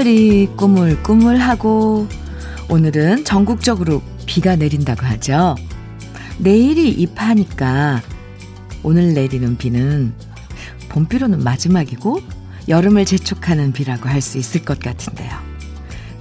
하늘이 0.00 0.48
꾸물꾸물하고 0.56 2.08
오늘은 2.70 3.26
전국적으로 3.26 4.00
비가 4.24 4.56
내린다고 4.56 5.04
하죠. 5.04 5.56
내일이 6.38 6.88
입하니까 6.88 8.00
오늘 8.82 9.12
내리는 9.12 9.58
비는 9.58 10.14
봄비로는 10.88 11.44
마지막이고 11.44 12.22
여름을 12.66 13.04
재촉하는 13.04 13.74
비라고 13.74 14.08
할 14.08 14.22
수 14.22 14.38
있을 14.38 14.64
것 14.64 14.78
같은데요. 14.80 15.32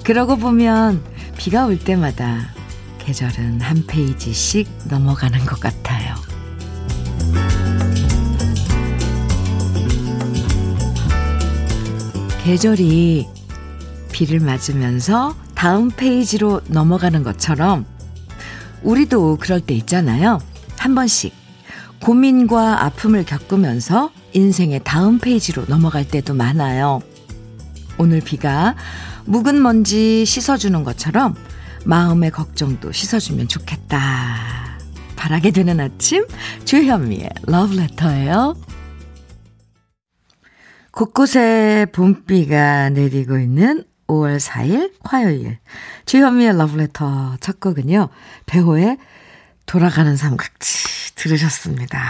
그러고 0.04 0.36
보면 0.36 1.02
비가 1.38 1.66
올 1.66 1.80
때마다 1.80 2.50
계절은 2.98 3.62
한 3.62 3.88
페이지씩 3.88 4.68
넘어가는 4.90 5.40
것 5.46 5.58
같아요. 5.58 6.16
계절이 12.44 13.39
비를 14.20 14.42
맞으면서 14.42 15.34
다음 15.56 15.90
페이지로 15.90 16.60
넘어가는 16.68 17.24
것처럼 17.24 17.86
우리도 18.84 19.38
그럴 19.40 19.62
때 19.62 19.74
있잖아요. 19.76 20.40
한 20.78 20.94
번씩 20.94 21.34
고민과 22.02 22.84
아픔을 22.84 23.24
겪으면서 23.24 24.12
인생의 24.34 24.82
다음 24.84 25.20
페이지로 25.20 25.64
넘어갈 25.68 26.06
때도 26.06 26.34
많아요. 26.34 27.00
오늘 27.98 28.20
비가 28.20 28.76
묵은 29.24 29.62
먼지 29.62 30.26
씻어주는 30.26 30.84
것처럼 30.84 31.36
마음의 31.86 32.32
걱정도 32.32 32.92
씻어주면 32.92 33.48
좋겠다. 33.48 34.80
바라게 35.16 35.52
되는 35.52 35.80
아침 35.80 36.26
주현미의 36.66 37.30
러브레터예요. 37.44 38.58
곳곳에 40.92 41.86
봄비가 41.94 42.90
내리고 42.90 43.38
있는 43.38 43.86
5월 44.10 44.40
4일 44.40 44.92
화요일 45.04 45.60
주현미의 46.06 46.58
러브레터 46.58 47.38
첫 47.40 47.60
곡은요. 47.60 48.10
배호의 48.48 48.98
돌아가는 49.66 50.18
삼각지 50.18 51.16
들으셨습니다. 51.16 52.10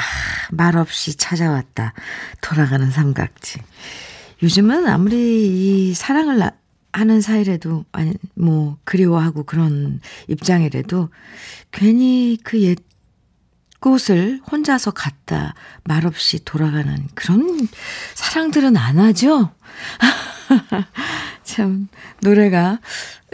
말없이 0.52 1.18
찾아왔다. 1.18 1.94
돌아가는 2.42 2.90
삼각지. 2.90 3.60
요즘은 4.42 4.88
아무리 4.88 5.90
이 5.90 5.94
사랑을 5.94 6.50
하는 6.94 7.22
사이라도 7.22 7.86
아니 7.92 8.14
뭐 8.36 8.78
그리워하고 8.86 9.44
그런 9.44 10.00
입장이라도 10.28 11.10
괜히 11.72 12.38
그옛 12.44 12.80
곳을 13.80 14.42
혼자서 14.52 14.92
갔다 14.92 15.54
말없이 15.84 16.44
돌아가는 16.44 17.08
그런 17.14 17.68
사랑들은 18.16 18.76
안 18.78 19.00
하죠? 19.00 19.52
참, 21.44 21.88
노래가, 22.22 22.80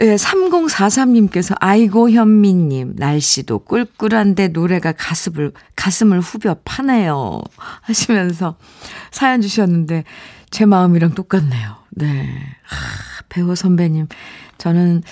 예, 0.00 0.16
3043님께서, 0.16 1.56
아이고, 1.60 2.10
현미님, 2.10 2.94
날씨도 2.96 3.60
꿀꿀한데 3.60 4.48
노래가 4.48 4.92
가슴을, 4.92 5.52
가슴을 5.74 6.20
후벼 6.20 6.56
파네요. 6.64 7.40
하시면서 7.82 8.56
사연 9.10 9.40
주셨는데, 9.40 10.04
제 10.50 10.64
마음이랑 10.66 11.14
똑같네요. 11.14 11.76
네. 11.90 12.28
아, 12.70 13.22
배우 13.28 13.54
선배님, 13.56 14.06
저는 14.58 15.02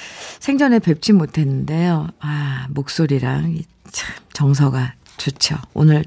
생전에 0.41 0.79
뵙지 0.79 1.13
못했는데요. 1.13 2.09
아, 2.21 2.67
목소리랑 2.71 3.59
참 3.91 4.15
정서가 4.33 4.95
좋죠. 5.17 5.57
오늘 5.75 6.05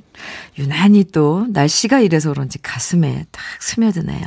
유난히 0.57 1.05
또 1.05 1.47
날씨가 1.49 1.99
이래서 1.99 2.29
그런지 2.29 2.61
가슴에 2.61 3.25
딱 3.31 3.41
스며드네요. 3.59 4.25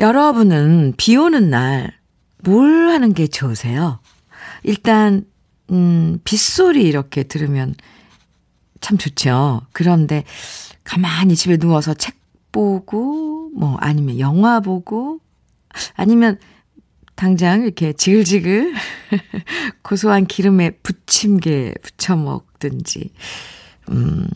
여러분은 0.00 0.94
비 0.96 1.16
오는 1.16 1.50
날 1.50 1.98
뭘 2.42 2.88
하는 2.88 3.12
게 3.12 3.26
좋으세요? 3.26 4.00
일단, 4.62 5.26
음, 5.70 6.20
빗소리 6.24 6.82
이렇게 6.84 7.22
들으면 7.22 7.74
참 8.80 8.96
좋죠. 8.96 9.60
그런데 9.72 10.24
가만히 10.82 11.36
집에 11.36 11.58
누워서 11.58 11.92
책 11.92 12.14
보고, 12.50 13.50
뭐, 13.54 13.76
아니면 13.78 14.18
영화 14.18 14.60
보고, 14.60 15.20
아니면 15.96 16.38
당장 17.14 17.60
이렇게 17.62 17.92
지글지글 17.92 18.72
고소한 19.82 20.24
기름에 20.26 20.70
부침개 20.82 21.74
부쳐 21.82 22.16
먹든지, 22.16 23.10
음, 23.90 24.26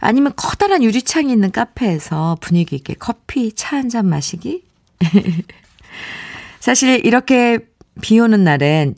아니면 0.00 0.34
커다란 0.36 0.82
유리창이 0.82 1.32
있는 1.32 1.50
카페에서 1.50 2.36
분위기 2.42 2.76
있게 2.76 2.92
커피, 2.98 3.50
차 3.54 3.76
한 3.78 3.88
잔 3.88 4.06
마시기? 4.10 4.62
사실 6.60 7.04
이렇게 7.04 7.58
비 8.00 8.18
오는 8.18 8.44
날엔 8.44 8.94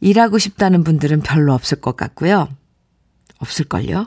일하고 0.00 0.38
싶다는 0.38 0.84
분들은 0.84 1.20
별로 1.20 1.52
없을 1.52 1.80
것 1.80 1.96
같고요. 1.96 2.48
없을걸요? 3.38 4.06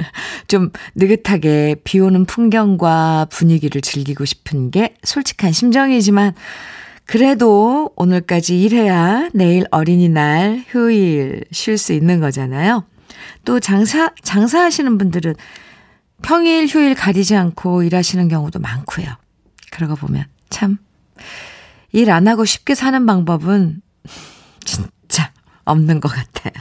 좀 0.48 0.70
느긋하게 0.94 1.76
비 1.84 1.98
오는 2.00 2.24
풍경과 2.26 3.26
분위기를 3.30 3.80
즐기고 3.80 4.24
싶은 4.24 4.70
게 4.70 4.94
솔직한 5.02 5.52
심정이지만, 5.52 6.34
그래도 7.06 7.92
오늘까지 7.96 8.62
일해야 8.62 9.30
내일 9.34 9.64
어린이날, 9.70 10.64
휴일 10.68 11.44
쉴 11.50 11.76
수 11.76 11.92
있는 11.92 12.20
거잖아요. 12.20 12.84
또 13.44 13.60
장사, 13.60 14.10
장사하시는 14.22 14.96
분들은 14.98 15.34
평일, 16.22 16.66
휴일 16.66 16.94
가리지 16.94 17.36
않고 17.36 17.82
일하시는 17.82 18.28
경우도 18.28 18.58
많고요. 18.58 19.06
그러고 19.70 19.96
보면 19.96 20.24
참, 20.50 20.78
일 21.92 22.10
안 22.10 22.26
하고 22.28 22.44
쉽게 22.44 22.74
사는 22.74 23.06
방법은 23.06 23.80
진짜 24.64 25.32
없는 25.64 26.00
것 26.00 26.08
같아요. 26.08 26.52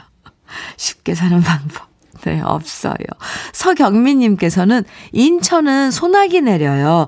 쉽게 0.77 1.15
사는 1.15 1.41
방법. 1.41 1.87
네, 2.21 2.39
없어요. 2.41 2.95
서경민님께서는 3.51 4.83
인천은 5.11 5.91
소나기 5.91 6.39
내려요. 6.41 7.07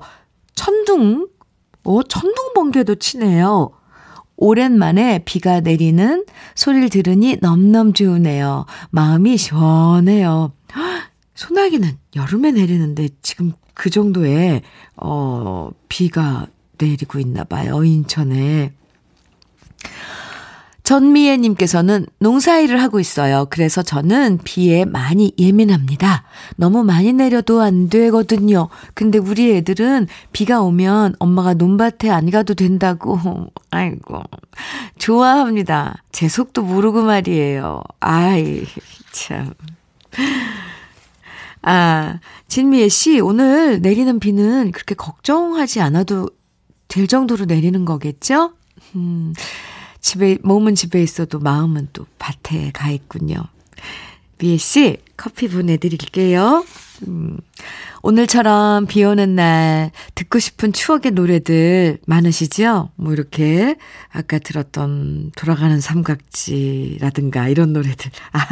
천둥, 0.54 1.28
오, 1.84 2.02
천둥 2.02 2.52
번개도 2.54 2.96
치네요. 2.96 3.70
오랜만에 4.36 5.20
비가 5.24 5.60
내리는 5.60 6.26
소리를 6.54 6.90
들으니 6.90 7.38
넘넘 7.40 7.94
좋으네요. 7.94 8.66
마음이 8.90 9.38
시원해요. 9.38 10.52
소나기는 11.34 11.96
여름에 12.16 12.50
내리는데 12.50 13.08
지금 13.22 13.52
그 13.72 13.88
정도의, 13.88 14.60
어, 14.96 15.70
비가 15.88 16.46
내리고 16.78 17.18
있나 17.18 17.44
봐요. 17.44 17.84
인천에. 17.84 18.72
전미애님께서는 20.86 22.06
농사일을 22.20 22.80
하고 22.80 23.00
있어요. 23.00 23.48
그래서 23.50 23.82
저는 23.82 24.38
비에 24.44 24.84
많이 24.84 25.32
예민합니다. 25.36 26.22
너무 26.54 26.84
많이 26.84 27.12
내려도 27.12 27.60
안 27.60 27.88
되거든요. 27.88 28.68
근데 28.94 29.18
우리 29.18 29.56
애들은 29.56 30.06
비가 30.32 30.62
오면 30.62 31.16
엄마가 31.18 31.54
논밭에 31.54 32.08
안 32.08 32.30
가도 32.30 32.54
된다고. 32.54 33.18
아이고. 33.70 34.22
좋아합니다. 34.98 36.04
제 36.12 36.28
속도 36.28 36.62
모르고 36.62 37.02
말이에요. 37.02 37.82
아이, 37.98 38.62
참. 39.10 39.54
아, 41.62 42.20
진미애 42.46 42.88
씨, 42.88 43.18
오늘 43.18 43.80
내리는 43.82 44.20
비는 44.20 44.70
그렇게 44.70 44.94
걱정하지 44.94 45.80
않아도 45.80 46.28
될 46.88 47.06
정도로 47.06 47.44
내리는 47.44 47.84
거겠죠? 47.84 48.52
음. 48.94 49.32
집에, 50.00 50.38
몸은 50.42 50.76
집에 50.76 51.02
있어도 51.02 51.40
마음은 51.40 51.88
또 51.92 52.06
밭에 52.18 52.70
가 52.72 52.90
있군요. 52.90 53.36
미애 54.38 54.56
씨, 54.56 54.98
커피 55.16 55.48
보내드릴게요. 55.48 56.64
음, 57.08 57.38
오늘처럼 58.02 58.86
비 58.86 59.02
오는 59.02 59.34
날 59.34 59.90
듣고 60.14 60.38
싶은 60.38 60.72
추억의 60.72 61.12
노래들 61.12 61.98
많으시죠? 62.06 62.90
뭐 62.94 63.12
이렇게 63.12 63.76
아까 64.10 64.38
들었던 64.38 65.32
돌아가는 65.36 65.80
삼각지라든가 65.80 67.48
이런 67.48 67.72
노래들. 67.72 68.10
아, 68.32 68.46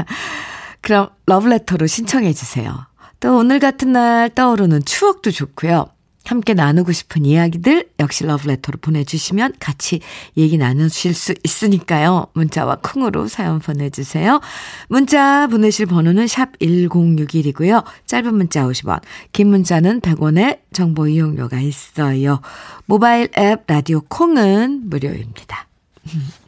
그럼 0.81 1.11
러브레터로 1.27 1.87
신청해 1.87 2.33
주세요. 2.33 2.87
또 3.21 3.37
오늘 3.37 3.59
같은 3.61 3.93
날 3.93 4.29
떠오르는 4.35 4.85
추억도 4.85 5.31
좋고요. 5.31 5.87
함께 6.25 6.55
나누고 6.55 6.93
싶은 6.93 7.25
이야기들 7.25 7.91
역시 8.01 8.25
러브레터로 8.25 8.79
보내주시면 8.81 9.55
같이 9.61 10.01
얘기 10.37 10.57
나누실 10.57 11.15
수 11.15 11.35
있으니까요. 11.45 12.29
문자와 12.33 12.79
콩으로 12.83 13.29
사연 13.29 13.59
보내주세요. 13.59 14.41
문자 14.89 15.47
보내실 15.47 15.87
번호는 15.87 16.27
샵 16.27 16.59
1061이고요. 16.59 17.85
짧은 18.07 18.35
문자 18.35 18.65
50원, 18.65 19.01
긴 19.33 19.49
문자는 19.49 20.01
100원의 20.01 20.61
정보 20.73 21.07
이용료가 21.07 21.61
있어요. 21.61 22.41
모바일 22.87 23.29
앱 23.37 23.65
라디오 23.67 24.01
콩은 24.01 24.89
무료입니다. 24.89 25.69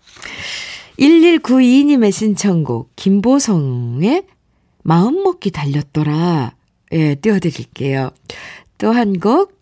1192님의 0.99 2.11
신청곡 2.13 2.93
김보성의 2.97 4.25
마음먹기 4.83 5.51
달렸더라. 5.51 6.55
예, 6.93 7.17
띄워드릴게요. 7.17 8.11
또 8.79 8.93
한곡 8.93 9.59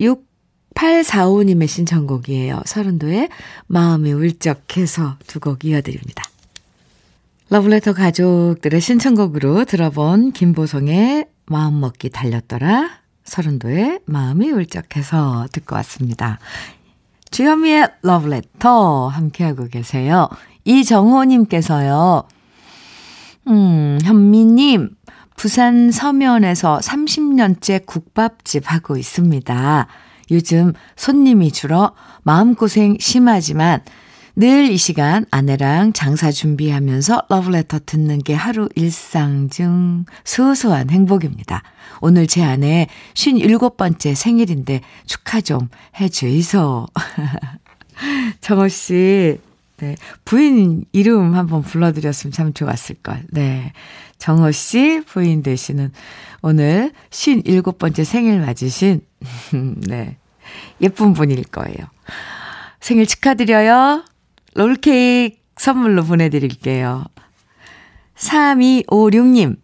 6845님의 0.00 1.68
신청곡이에요. 1.68 2.62
서른도의 2.66 3.28
마음이 3.66 4.12
울적해서 4.12 5.16
두 5.26 5.40
곡 5.40 5.64
이어드립니다. 5.64 6.24
러블레터 7.50 7.92
가족들의 7.92 8.80
신청곡으로 8.80 9.64
들어본 9.64 10.32
김보성의 10.32 11.26
마음먹기 11.46 12.10
달렸더라. 12.10 12.90
서른도의 13.24 14.00
마음이 14.06 14.50
울적해서 14.50 15.46
듣고 15.52 15.76
왔습니다. 15.76 16.38
주현미의 17.30 17.88
러브레터 18.02 19.08
함께하고 19.08 19.68
계세요. 19.68 20.28
이정호님께서요. 20.64 22.24
음, 23.48 23.98
현미님, 24.02 24.90
부산 25.36 25.90
서면에서 25.90 26.78
30년째 26.78 27.86
국밥집 27.86 28.64
하고 28.66 28.96
있습니다. 28.96 29.86
요즘 30.30 30.72
손님이 30.96 31.52
줄어 31.52 31.94
마음고생 32.22 32.96
심하지만 33.00 33.82
늘 34.36 34.68
이 34.68 34.76
시간 34.76 35.24
아내랑 35.30 35.92
장사 35.92 36.32
준비하면서 36.32 37.26
러브레터 37.28 37.80
듣는 37.86 38.18
게 38.18 38.34
하루 38.34 38.68
일상 38.74 39.48
중 39.48 40.06
소소한 40.24 40.90
행복입니다. 40.90 41.62
오늘 42.00 42.26
제 42.26 42.42
아내 42.42 42.88
57번째 43.14 44.16
생일인데 44.16 44.80
축하 45.06 45.40
좀 45.40 45.68
해주이소. 46.00 46.86
정호 48.40 48.66
씨, 48.66 49.38
네. 49.84 49.96
부인 50.24 50.84
이름 50.92 51.34
한번 51.34 51.60
불러드렸으면 51.62 52.32
참 52.32 52.52
좋았을걸. 52.54 53.24
네. 53.30 53.72
정호 54.18 54.50
씨 54.52 55.02
부인 55.06 55.42
되시는 55.42 55.92
오늘 56.40 56.92
57번째 57.10 58.04
생일 58.04 58.40
맞으신, 58.40 59.02
네. 59.86 60.16
예쁜 60.80 61.12
분일 61.12 61.42
거예요. 61.44 61.76
생일 62.80 63.06
축하드려요. 63.06 64.04
롤케이크 64.54 65.36
선물로 65.56 66.04
보내드릴게요. 66.04 67.04
3256님, 68.16 69.56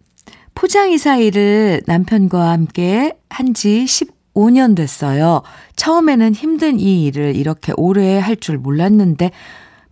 포장이사 0.55 1.17
일을 1.17 1.83
남편과 1.87 2.51
함께 2.51 3.17
한 3.31 3.55
지 3.55 3.85
15년 3.87 4.77
됐어요. 4.77 5.43
처음에는 5.77 6.35
힘든 6.35 6.79
이 6.81 7.05
일을 7.07 7.37
이렇게 7.37 7.73
오래 7.77 8.19
할 8.19 8.37
줄 8.37 8.59
몰랐는데 8.59 9.31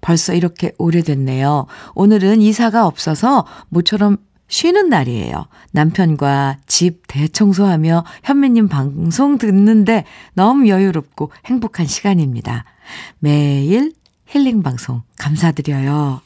벌써 0.08 0.32
이렇게 0.32 0.72
오래됐네요. 0.78 1.66
오늘은 1.94 2.40
이사가 2.40 2.86
없어서 2.86 3.44
모처럼 3.68 4.16
쉬는 4.48 4.88
날이에요. 4.88 5.48
남편과 5.72 6.60
집 6.66 7.02
대청소하며 7.08 8.04
현미님 8.24 8.68
방송 8.68 9.36
듣는데 9.36 10.06
너무 10.32 10.66
여유롭고 10.70 11.30
행복한 11.44 11.84
시간입니다. 11.84 12.64
매일 13.18 13.92
힐링 14.24 14.62
방송 14.62 15.02
감사드려요. 15.18 16.22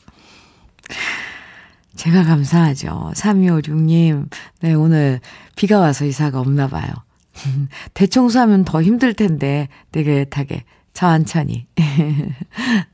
제가 1.96 2.22
감사하죠. 2.22 3.10
3256님. 3.16 4.28
네, 4.60 4.74
오늘 4.74 5.18
비가 5.56 5.80
와서 5.80 6.04
이사가 6.04 6.38
없나 6.38 6.68
봐요. 6.68 6.88
대청소하면 7.94 8.64
더 8.64 8.80
힘들 8.80 9.12
텐데, 9.14 9.66
되게타게 9.90 10.62
천천히. 10.94 11.66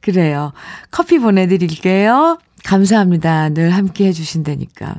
그래요. 0.00 0.52
커피 0.90 1.18
보내드릴게요. 1.18 2.38
감사합니다. 2.64 3.50
늘 3.50 3.70
함께 3.70 4.06
해주신다니까. 4.06 4.96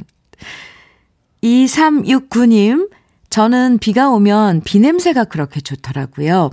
2369님, 1.44 2.90
저는 3.30 3.80
비가 3.80 4.10
오면 4.10 4.62
비 4.62 4.80
냄새가 4.80 5.26
그렇게 5.26 5.60
좋더라고요. 5.60 6.52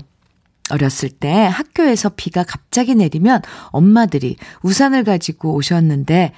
어렸을 0.70 1.10
때 1.10 1.30
학교에서 1.30 2.10
비가 2.10 2.42
갑자기 2.44 2.94
내리면 2.94 3.42
엄마들이 3.66 4.36
우산을 4.62 5.04
가지고 5.04 5.54
오셨는데 5.54 6.32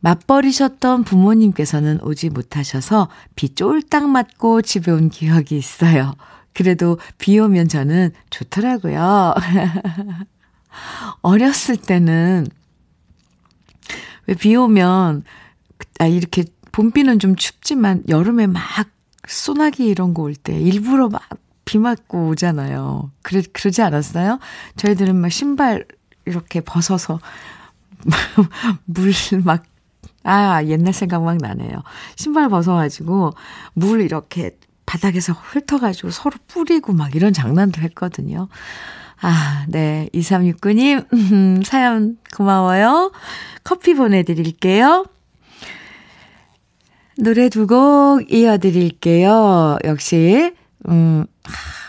맞벌이셨던 0.00 1.04
부모님께서는 1.04 2.00
오지 2.02 2.30
못하셔서 2.30 3.08
비 3.34 3.54
쫄딱 3.54 4.08
맞고 4.08 4.62
집에 4.62 4.90
온 4.90 5.10
기억이 5.10 5.56
있어요. 5.56 6.14
그래도 6.54 6.98
비 7.18 7.38
오면 7.38 7.68
저는 7.68 8.12
좋더라고요. 8.30 9.34
어렸을 11.22 11.76
때는 11.76 12.46
왜 14.26 14.34
비 14.34 14.54
오면 14.56 15.24
아 15.98 16.06
이렇게 16.06 16.44
봄비는 16.72 17.18
좀 17.18 17.36
춥지만 17.36 18.04
여름에 18.08 18.46
막 18.46 18.62
소나기 19.28 19.86
이런 19.86 20.14
거 20.14 20.22
올 20.22 20.34
때 20.34 20.58
일부러 20.58 21.08
막 21.08 21.22
비 21.64 21.78
맞고 21.78 22.26
오잖아요. 22.28 23.12
그래 23.22 23.40
그러지 23.52 23.82
않았어요? 23.82 24.40
저희들은 24.76 25.14
막 25.16 25.30
신발 25.30 25.86
이렇게 26.26 26.60
벗어서 26.60 27.20
물 28.84 29.12
막 29.44 29.64
아, 30.24 30.62
옛날 30.64 30.92
생각 30.92 31.22
막 31.22 31.36
나네요. 31.38 31.82
신발 32.16 32.48
벗어가지고 32.48 33.32
물 33.74 34.00
이렇게 34.00 34.56
바닥에서 34.86 35.32
훑어가지고 35.32 36.10
서로 36.10 36.36
뿌리고 36.48 36.92
막 36.92 37.14
이런 37.14 37.32
장난도 37.32 37.80
했거든요. 37.82 38.48
아, 39.22 39.64
네. 39.68 40.08
2369님, 40.14 41.64
사연 41.64 42.18
고마워요. 42.36 43.12
커피 43.64 43.94
보내드릴게요. 43.94 45.06
노래 47.18 47.48
두 47.48 47.66
곡 47.66 48.32
이어드릴게요. 48.32 49.78
역시, 49.84 50.52
음, 50.88 51.24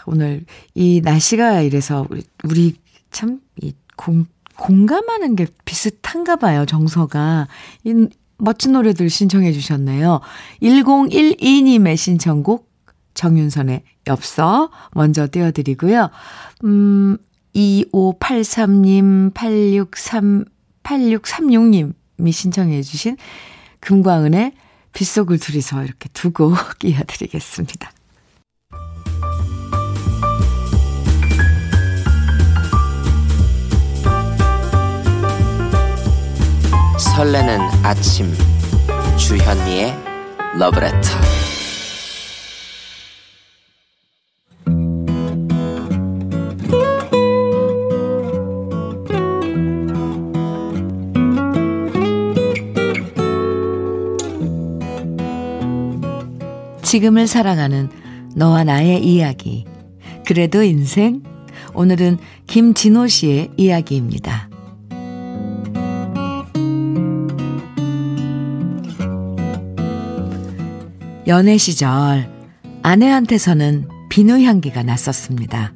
오늘 0.06 0.46
이 0.76 1.02
날씨가 1.04 1.62
이래서 1.62 2.06
우리, 2.10 2.24
우리 2.44 2.76
참, 3.10 3.40
이 3.62 3.74
공, 3.96 4.26
공감하는 4.56 5.36
게 5.36 5.48
비슷한가 5.66 6.36
봐요, 6.36 6.66
정서가. 6.66 7.48
이 7.84 8.08
멋진 8.38 8.74
노래들 8.74 9.10
신청해 9.10 9.54
주셨네요. 9.54 10.20
1012님의 10.62 11.98
신청곡 11.98 12.70
정윤선의 13.14 13.84
엽서 14.08 14.70
먼저 14.94 15.28
띄워드리고요. 15.32 16.10
음, 16.66 17.18
2583님, 17.56 19.34
863, 19.34 20.46
8636님이 20.84 22.32
신청해 22.32 22.82
주신 22.82 23.18
금광은의 23.80 24.54
빗속을 24.94 25.40
둘이서 25.40 25.84
이렇게 25.84 26.10
두곡 26.14 26.56
이어드리겠습니다. 26.84 27.92
설레는 37.16 37.60
아침 37.84 38.34
주현미의 39.18 39.94
러브레터 40.58 41.43
지금을 56.94 57.26
살아가는 57.26 57.90
너와 58.36 58.66
나의 58.66 59.04
이야기. 59.04 59.66
그래도 60.28 60.62
인생? 60.62 61.24
오늘은 61.74 62.20
김진호 62.46 63.08
씨의 63.08 63.50
이야기입니다. 63.58 64.48
연애 71.26 71.58
시절 71.58 72.30
아내한테서는 72.84 73.88
비누 74.12 74.44
향기가 74.44 74.84
났었습니다. 74.84 75.74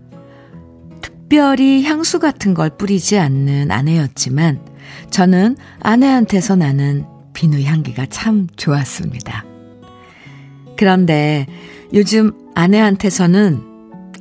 특별히 1.02 1.84
향수 1.84 2.20
같은 2.20 2.54
걸 2.54 2.78
뿌리지 2.78 3.18
않는 3.18 3.72
아내였지만 3.72 4.64
저는 5.10 5.58
아내한테서 5.80 6.58
나는 6.58 7.08
비누 7.34 7.64
향기가 7.64 8.06
참 8.06 8.46
좋았습니다. 8.56 9.57
그런데 10.78 11.48
요즘 11.94 12.32
아내한테서는 12.56 13.64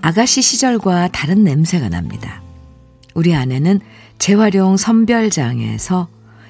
아가씨 0.03 0.43
시절과 0.43 1.09
다른 1.09 1.45
냄새가 1.45 1.89
납니다. 1.89 2.43
우리 3.15 3.35
아내는 3.35 3.81
재활용 4.19 4.77
선별장에서 4.77 6.09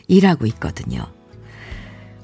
일하고 0.09 0.47
있거든요. 0.47 1.07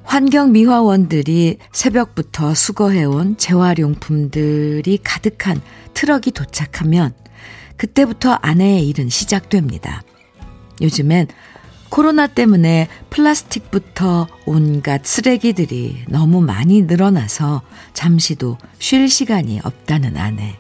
환경미화원들이 0.05 1.59
새벽부터 1.73 2.55
수거해온 2.55 3.37
재활용품들이 3.37 4.99
가득한 5.03 5.61
트럭이 5.95 6.33
도착하면 6.33 7.15
그때부터 7.77 8.33
아내의 8.43 8.89
일은 8.89 9.09
시작됩니다. 9.09 10.03
요즘엔 10.81 11.29
코로나 11.93 12.27
때문에 12.27 12.89
플라스틱부터 13.11 14.27
온갖 14.47 15.05
쓰레기들이 15.05 16.05
너무 16.09 16.41
많이 16.41 16.81
늘어나서 16.81 17.61
잠시도 17.93 18.57
쉴 18.79 19.11
시간이 19.11 19.61
없다는 19.63 20.17
아내. 20.17 20.57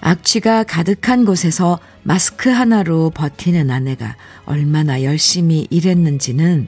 악취가 0.00 0.64
가득한 0.64 1.24
곳에서 1.24 1.78
마스크 2.02 2.50
하나로 2.50 3.10
버티는 3.10 3.70
아내가 3.70 4.16
얼마나 4.44 5.04
열심히 5.04 5.68
일했는지는 5.70 6.66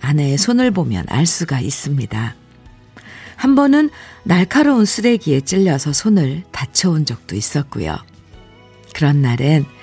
아내의 0.00 0.38
손을 0.38 0.72
보면 0.72 1.04
알 1.08 1.24
수가 1.24 1.60
있습니다. 1.60 2.34
한 3.36 3.54
번은 3.54 3.90
날카로운 4.24 4.86
쓰레기에 4.86 5.42
찔려서 5.42 5.92
손을 5.92 6.42
다쳐온 6.50 7.04
적도 7.04 7.36
있었고요. 7.36 7.96
그런 8.92 9.22
날엔 9.22 9.75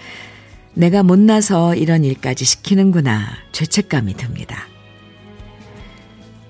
내가 0.76 1.04
못나서 1.04 1.76
이런 1.76 2.04
일까지 2.04 2.46
시키는구나 2.46 3.28
죄책감이 3.52 4.16
듭니다. 4.16 4.68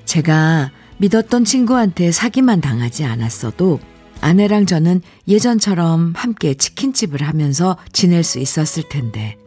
제가 0.06 0.72
믿었던 0.98 1.44
친구한테 1.44 2.12
사기만 2.12 2.62
당하지 2.62 3.04
않았어도 3.04 3.80
아내랑 4.22 4.66
저는 4.66 5.02
예전처럼 5.28 6.14
함께 6.16 6.54
치킨집을 6.54 7.22
하면서 7.22 7.78
지낼 7.92 8.24
수 8.24 8.40
있었을 8.40 8.84
텐데. 8.88 9.38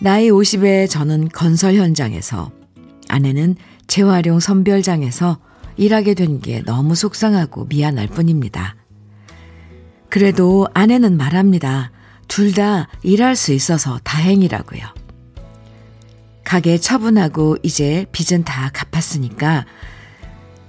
나이 0.00 0.28
50에 0.28 0.90
저는 0.90 1.28
건설 1.28 1.76
현장에서, 1.76 2.50
아내는 3.08 3.54
재활용 3.86 4.40
선별장에서 4.40 5.38
일하게 5.76 6.14
된 6.14 6.40
게 6.40 6.62
너무 6.62 6.94
속상하고 6.96 7.66
미안할 7.66 8.08
뿐입니다. 8.08 8.74
그래도 10.08 10.66
아내는 10.74 11.16
말합니다. 11.16 11.92
둘 12.28 12.52
다 12.54 12.88
일할 13.02 13.36
수 13.36 13.52
있어서 13.52 13.98
다행이라고요. 14.04 14.82
가게 16.44 16.78
처분하고 16.78 17.56
이제 17.62 18.06
빚은 18.12 18.44
다 18.44 18.70
갚았으니까 18.72 19.66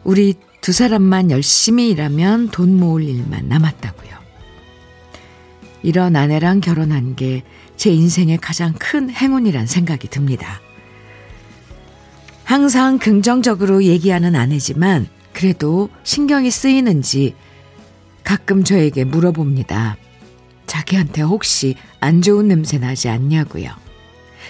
우리 0.03 0.35
두 0.61 0.71
사람만 0.71 1.31
열심히 1.31 1.89
일하면 1.89 2.49
돈 2.49 2.79
모을 2.79 3.03
일만 3.03 3.47
남았다고요. 3.49 4.15
이런 5.83 6.15
아내랑 6.15 6.61
결혼한 6.61 7.15
게 7.15 7.43
제 7.77 7.91
인생의 7.91 8.37
가장 8.37 8.73
큰 8.73 9.09
행운이란 9.09 9.67
생각이 9.67 10.07
듭니다. 10.07 10.61
항상 12.43 12.99
긍정적으로 12.99 13.83
얘기하는 13.83 14.35
아내지만 14.35 15.07
그래도 15.33 15.89
신경이 16.03 16.51
쓰이는지 16.51 17.35
가끔 18.23 18.63
저에게 18.63 19.03
물어봅니다. 19.03 19.97
자기한테 20.65 21.21
혹시 21.21 21.75
안 21.99 22.21
좋은 22.21 22.47
냄새 22.47 22.77
나지 22.77 23.09
않냐고요. 23.09 23.69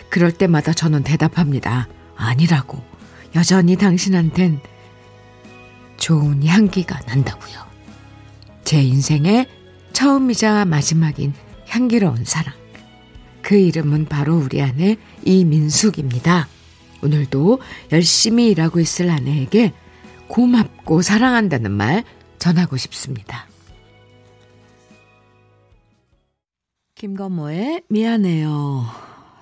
그럴 0.10 0.32
때마다 0.32 0.74
저는 0.74 1.04
대답합니다. 1.04 1.88
아니라고. 2.16 2.84
여전히 3.36 3.76
당신한텐 3.76 4.60
좋은 5.98 6.46
향기가 6.46 7.00
난다고요. 7.08 7.66
제 8.64 8.82
인생의 8.82 9.48
처음이자 9.94 10.66
마지막인 10.66 11.34
향기로운 11.68 12.26
사랑. 12.26 12.54
그 13.42 13.56
이름은 13.56 14.06
바로 14.06 14.38
우리 14.38 14.62
아내 14.62 14.98
이민숙입니다. 15.24 16.48
오늘도 17.04 17.60
열심히 17.92 18.50
일하고 18.50 18.80
있을 18.80 19.10
아내에게 19.10 19.74
고맙고 20.28 21.02
사랑한다는 21.02 21.72
말 21.72 22.04
전하고 22.40 22.78
싶습니다. 22.78 23.48
김건모의 26.96 27.82
미안해요. 27.90 28.86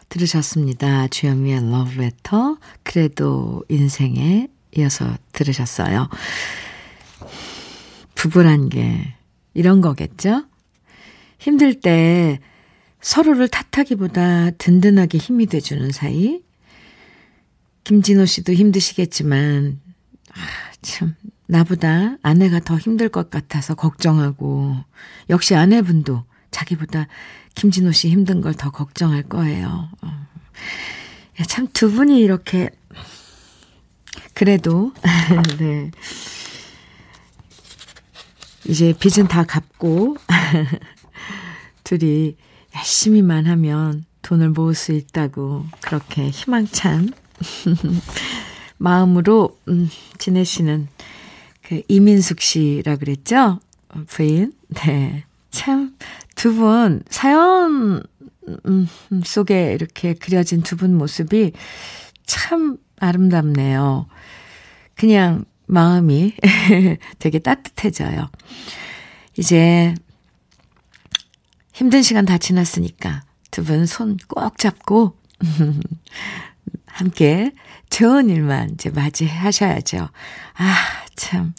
들으셨습니다. 0.09 1.07
주현미의 1.07 1.69
러브레터. 1.69 2.57
그래도 2.81 3.63
인생에 3.69 4.47
이어서 4.75 5.15
들으셨어요. 5.33 6.09
부부란 8.15 8.69
게 8.69 9.13
이런 9.53 9.81
거겠죠? 9.81 10.45
힘들 11.37 11.79
때 11.79 12.39
서로를 13.01 13.47
탓하기보다 13.47 14.51
든든하게 14.57 15.19
힘이 15.19 15.45
돼주는 15.45 15.91
사이. 15.91 16.41
김진호 17.83 18.25
씨도 18.25 18.53
힘드시겠지만, 18.53 19.79
아, 20.31 20.39
참, 20.81 21.13
나보다 21.45 22.17
아내가 22.23 22.59
더 22.61 22.79
힘들 22.79 23.09
것 23.09 23.29
같아서 23.29 23.75
걱정하고, 23.75 24.75
역시 25.29 25.53
아내분도 25.53 26.23
자기보다 26.53 27.07
김진호 27.55 27.91
씨 27.91 28.09
힘든 28.09 28.41
걸 28.41 28.53
더 28.53 28.71
걱정할 28.71 29.23
거예요. 29.23 29.89
어. 30.01 30.27
참 31.47 31.67
두 31.73 31.91
분이 31.91 32.19
이렇게 32.19 32.69
그래도, 34.35 34.93
네. 35.59 35.91
이제 38.65 38.93
빚은 38.97 39.27
다 39.27 39.43
갚고, 39.43 40.17
둘이 41.83 42.35
열심히만 42.75 43.45
하면 43.47 44.05
돈을 44.21 44.49
모을 44.49 44.73
수 44.73 44.91
있다고, 44.93 45.65
그렇게 45.81 46.29
희망찬 46.29 47.13
마음으로, 48.77 49.59
음, 49.67 49.89
지내시는 50.17 50.87
그 51.61 51.81
이민숙 51.87 52.41
씨라 52.41 52.95
그랬죠? 52.97 53.59
부인. 54.07 54.53
네. 54.69 55.25
참, 55.51 55.95
두 56.35 56.53
분, 56.55 57.03
사연, 57.09 58.01
음, 58.65 58.87
속에 59.23 59.73
이렇게 59.73 60.13
그려진 60.13 60.61
두 60.63 60.75
분 60.75 60.95
모습이 60.97 61.51
참 62.25 62.77
아름답네요. 62.99 64.07
그냥 64.95 65.45
마음이 65.67 66.33
되게 67.19 67.39
따뜻해져요. 67.39 68.29
이제 69.37 69.95
힘든 71.73 72.01
시간 72.01 72.25
다 72.25 72.37
지났으니까 72.37 73.23
두 73.51 73.63
분 73.63 73.83
손 73.85 74.17
꼭 74.27 74.57
잡고 74.57 75.17
함께 76.87 77.51
좋은 77.89 78.29
일만 78.29 78.71
이제 78.71 78.89
맞이하셔야죠. 78.89 80.09
아, 80.55 80.75
참. 81.15 81.53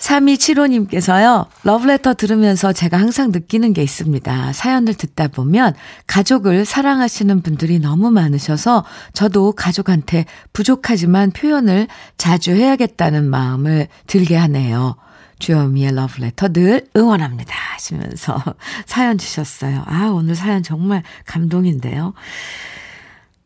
3275님께서요, 0.00 1.46
러브레터 1.62 2.14
들으면서 2.14 2.72
제가 2.72 2.98
항상 2.98 3.30
느끼는 3.32 3.72
게 3.72 3.82
있습니다. 3.82 4.52
사연을 4.52 4.94
듣다 4.94 5.28
보면 5.28 5.74
가족을 6.06 6.64
사랑하시는 6.64 7.42
분들이 7.42 7.78
너무 7.78 8.10
많으셔서 8.10 8.84
저도 9.12 9.52
가족한테 9.52 10.24
부족하지만 10.52 11.30
표현을 11.30 11.86
자주 12.16 12.52
해야겠다는 12.52 13.28
마음을 13.28 13.88
들게 14.06 14.36
하네요. 14.36 14.96
주여미의 15.38 15.94
러브레터 15.94 16.48
늘 16.48 16.86
응원합니다. 16.96 17.54
하시면서 17.74 18.42
사연 18.86 19.18
주셨어요. 19.18 19.84
아, 19.86 20.06
오늘 20.06 20.34
사연 20.34 20.62
정말 20.62 21.02
감동인데요. 21.26 22.14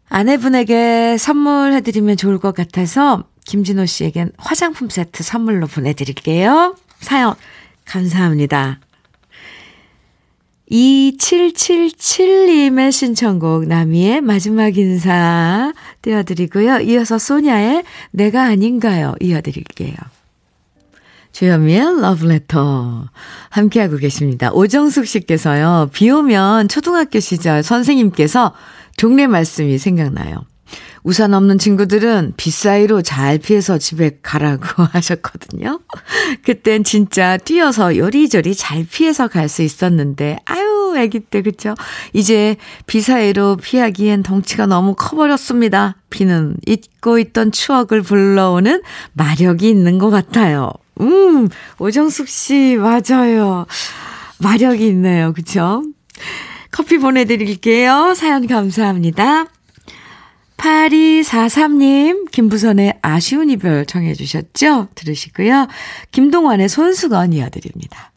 아내분에게 0.09 1.17
선물해드리면 1.19 2.17
좋을 2.17 2.39
것 2.39 2.55
같아서 2.55 3.25
김진호 3.45 3.87
씨에겐 3.87 4.33
화장품 4.37 4.91
세트 4.91 5.23
선물로 5.23 5.67
보내드릴게요. 5.67 6.77
사연 7.01 7.35
감사합니다. 7.85 8.81
2777님의 10.71 12.91
신청곡 12.91 13.67
나미의 13.67 14.23
마지막 14.23 14.79
인사 14.79 15.75
띄워드리고요. 16.03 16.81
이어서 16.81 17.19
소냐의 17.19 17.85
내가 18.11 18.45
아닌가요 18.45 19.15
이어드릴게요. 19.21 19.95
주현미의 21.33 22.01
러브레터 22.01 23.11
함께하고 23.51 23.97
계십니다. 23.97 24.51
오정숙 24.53 25.07
씨께서요. 25.07 25.91
비 25.93 26.09
오면 26.09 26.69
초등학교 26.69 27.21
시절 27.21 27.63
선생님께서 27.63 28.55
동네 28.97 29.27
말씀이 29.27 29.77
생각나요. 29.79 30.47
우산 31.05 31.35
없는 31.35 31.59
친구들은 31.59 32.33
빗 32.39 32.51
사이로 32.51 33.03
잘 33.03 33.37
피해서 33.39 33.77
집에 33.77 34.19
가라고 34.23 34.65
하셨거든요. 34.93 35.81
그땐 36.45 36.83
진짜 36.83 37.37
뛰어서 37.37 37.97
요리조리 37.97 38.55
잘 38.55 38.87
피해서 38.91 39.29
갈 39.29 39.49
수 39.51 39.61
있었는데, 39.63 40.39
아유, 40.47 40.95
아기 40.97 41.21
때, 41.21 41.43
그쵸? 41.43 41.75
이제 42.15 42.57
비 42.87 43.03
사이로 43.03 43.57
피하기엔 43.57 44.23
덩치가 44.23 44.65
너무 44.67 44.95
커버렸습니다. 44.95 45.97
비는 46.09 46.57
잊고 46.67 47.19
있던 47.19 47.53
추억을 47.53 48.01
불러오는 48.01 48.81
마력이 49.13 49.69
있는 49.69 49.99
것 49.99 50.09
같아요. 50.09 50.71
음, 51.03 51.49
오정숙 51.79 52.29
씨, 52.29 52.79
맞아요. 52.79 53.67
마력이 54.39 54.87
있네요. 54.89 55.35
그쵸? 55.35 55.83
커피 56.71 56.97
보내드릴게요. 56.99 58.15
사연 58.17 58.47
감사합니다. 58.47 59.47
8243님, 60.65 62.31
김부선의 62.31 62.99
아쉬운 63.03 63.51
이별 63.51 63.85
청해 63.85 64.15
주셨죠? 64.15 64.89
들으시고요. 64.95 65.69
김동완의 66.11 66.71
손수건 66.71 67.35
이어드립니다. 67.35 68.13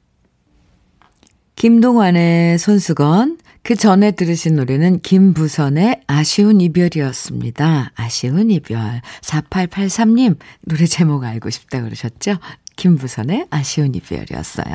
김동완의 1.55 2.57
손수건, 2.57 3.37
그 3.63 3.75
전에 3.75 4.11
들으신 4.11 4.55
노래는 4.55 5.01
김부선의 5.01 6.03
아쉬운 6.07 6.61
이별이었습니다. 6.61 7.91
아쉬운 7.95 8.49
이별. 8.49 9.01
4883님, 9.21 10.37
노래 10.61 10.85
제목 10.85 11.25
알고 11.25 11.49
싶다 11.49 11.81
그러셨죠? 11.81 12.37
김부선의 12.77 13.47
아쉬운 13.49 13.93
이별이었어요. 13.93 14.73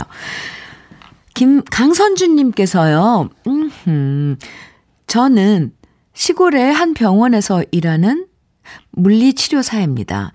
김, 1.32 1.62
강선주님께서요, 1.64 3.30
음, 3.46 4.36
저는 5.06 5.72
시골의 6.14 6.72
한 6.72 6.94
병원에서 6.94 7.64
일하는 7.70 8.26
물리치료사입니다. 8.92 10.32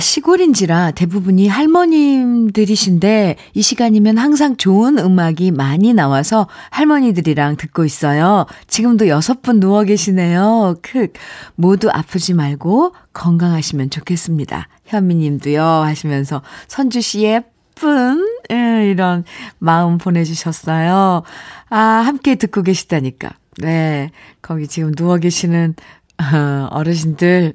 시골인지라 0.00 0.92
대부분이 0.92 1.46
할머님들이신데 1.46 3.36
이 3.54 3.62
시간이면 3.62 4.18
항상 4.18 4.56
좋은 4.56 4.98
음악이 4.98 5.52
많이 5.52 5.92
나와서 5.92 6.48
할머니들이랑 6.70 7.56
듣고 7.56 7.84
있어요. 7.84 8.46
지금도 8.66 9.08
여섯 9.08 9.40
분 9.42 9.60
누워 9.60 9.84
계시네요. 9.84 10.76
크 10.82 11.08
모두 11.54 11.90
아프지 11.90 12.34
말고 12.34 12.94
건강하시면 13.12 13.90
좋겠습니다. 13.90 14.68
현미님도요 14.86 15.62
하시면서 15.62 16.42
선주 16.66 17.00
씨 17.00 17.22
예쁜 17.22 18.26
예, 18.50 18.90
이런 18.90 19.24
마음 19.58 19.98
보내주셨어요. 19.98 21.22
아 21.70 21.78
함께 21.78 22.34
듣고 22.34 22.62
계시다니까. 22.62 23.30
네 23.58 24.10
거기 24.42 24.66
지금 24.66 24.94
누워 24.94 25.16
계시는 25.18 25.74
어, 26.18 26.68
어르신들 26.70 27.54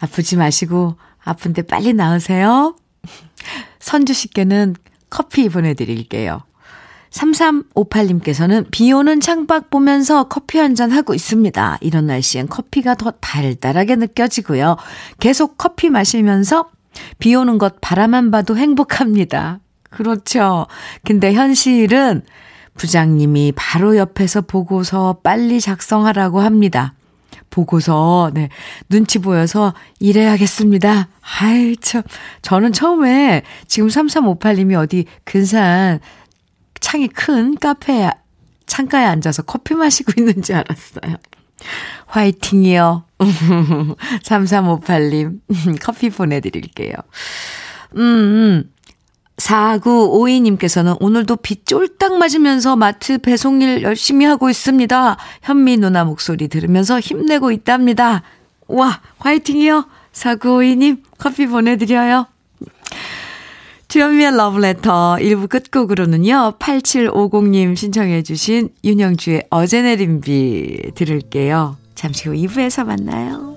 아프지 0.00 0.36
마시고 0.36 0.96
아픈데 1.24 1.62
빨리 1.62 1.92
나으세요. 1.92 2.76
선주 3.78 4.12
씨께는 4.12 4.74
커피 5.10 5.48
보내드릴게요. 5.48 6.42
3358님께서는 7.10 8.66
비 8.70 8.92
오는 8.92 9.20
창밖 9.20 9.70
보면서 9.70 10.24
커피 10.24 10.58
한 10.58 10.74
잔 10.74 10.90
하고 10.90 11.14
있습니다. 11.14 11.78
이런 11.80 12.06
날씨엔 12.06 12.48
커피가 12.48 12.94
더 12.96 13.12
달달하게 13.12 13.96
느껴지고요. 13.96 14.76
계속 15.18 15.56
커피 15.56 15.88
마시면서 15.88 16.68
비 17.18 17.34
오는 17.34 17.56
것 17.58 17.80
바라만 17.80 18.30
봐도 18.30 18.56
행복합니다. 18.56 19.60
그렇죠. 19.90 20.66
근데 21.04 21.32
현실은 21.32 22.22
부장님이 22.76 23.52
바로 23.56 23.96
옆에서 23.96 24.42
보고서 24.42 25.18
빨리 25.22 25.60
작성하라고 25.60 26.40
합니다. 26.40 26.94
보고서, 27.50 28.30
네, 28.34 28.48
눈치 28.88 29.18
보여서 29.18 29.74
일해야겠습니다. 29.98 31.08
아이, 31.40 31.76
참. 31.78 32.02
저는 32.42 32.72
처음에 32.72 33.42
지금 33.66 33.88
3358님이 33.88 34.78
어디 34.78 35.06
근사한 35.24 35.98
창이 36.80 37.08
큰 37.08 37.56
카페에, 37.56 38.10
창가에 38.66 39.04
앉아서 39.04 39.42
커피 39.42 39.74
마시고 39.74 40.12
있는 40.18 40.42
줄 40.42 40.54
알았어요. 40.56 41.16
화이팅이요. 42.06 43.04
3358님, 43.18 45.40
커피 45.80 46.10
보내드릴게요. 46.10 46.92
음, 47.96 48.00
음. 48.00 48.70
4952님께서는 49.36 50.96
오늘도 51.00 51.36
비 51.36 51.64
쫄딱 51.64 52.18
맞으면서 52.18 52.76
마트 52.76 53.18
배송일 53.18 53.82
열심히 53.82 54.24
하고 54.24 54.48
있습니다. 54.48 55.16
현미 55.42 55.76
누나 55.78 56.04
목소리 56.04 56.48
들으면서 56.48 57.00
힘내고 57.00 57.52
있답니다. 57.52 58.22
와, 58.68 59.00
화이팅이요. 59.18 59.86
4952님, 60.12 61.02
커피 61.18 61.46
보내드려요. 61.46 62.26
주현미의 63.88 64.36
러브레터 64.36 65.16
1부 65.20 65.48
끝곡으로는요, 65.48 66.54
8750님 66.58 67.76
신청해 67.76 68.22
주신 68.22 68.70
윤영주의 68.82 69.44
어제 69.50 69.82
내린 69.82 70.20
비 70.20 70.90
들을게요. 70.94 71.76
잠시 71.94 72.28
후 72.28 72.34
2부에서 72.34 72.84
만나요. 72.84 73.56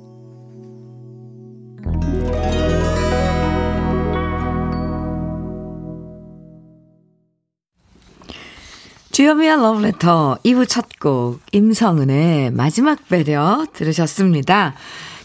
주여미의 9.21 9.57
러브레터 9.57 10.39
2부 10.43 10.67
첫 10.67 10.87
곡 10.99 11.41
임성은의 11.51 12.49
마지막 12.53 13.07
배려 13.07 13.67
들으셨습니다. 13.71 14.73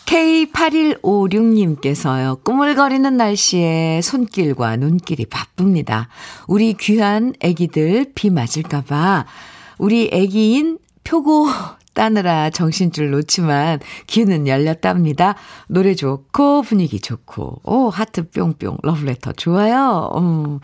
K8156님께서요. 0.04 2.44
꾸물거리는 2.44 3.16
날씨에 3.16 4.02
손길과 4.02 4.76
눈길이 4.76 5.24
바쁩니다. 5.24 6.10
우리 6.46 6.74
귀한 6.74 7.32
애기들 7.40 8.12
비 8.14 8.28
맞을까봐 8.28 9.24
우리 9.78 10.10
애기인 10.12 10.76
표고 11.02 11.48
따느라 11.94 12.50
정신줄 12.50 13.12
놓지만 13.12 13.80
귀는 14.08 14.46
열렸답니다. 14.46 15.36
노래 15.68 15.94
좋고 15.94 16.60
분위기 16.60 17.00
좋고 17.00 17.62
오 17.64 17.88
하트 17.88 18.28
뿅뿅 18.28 18.76
러브레터 18.82 19.32
좋아요. 19.32 20.10
음. 20.18 20.60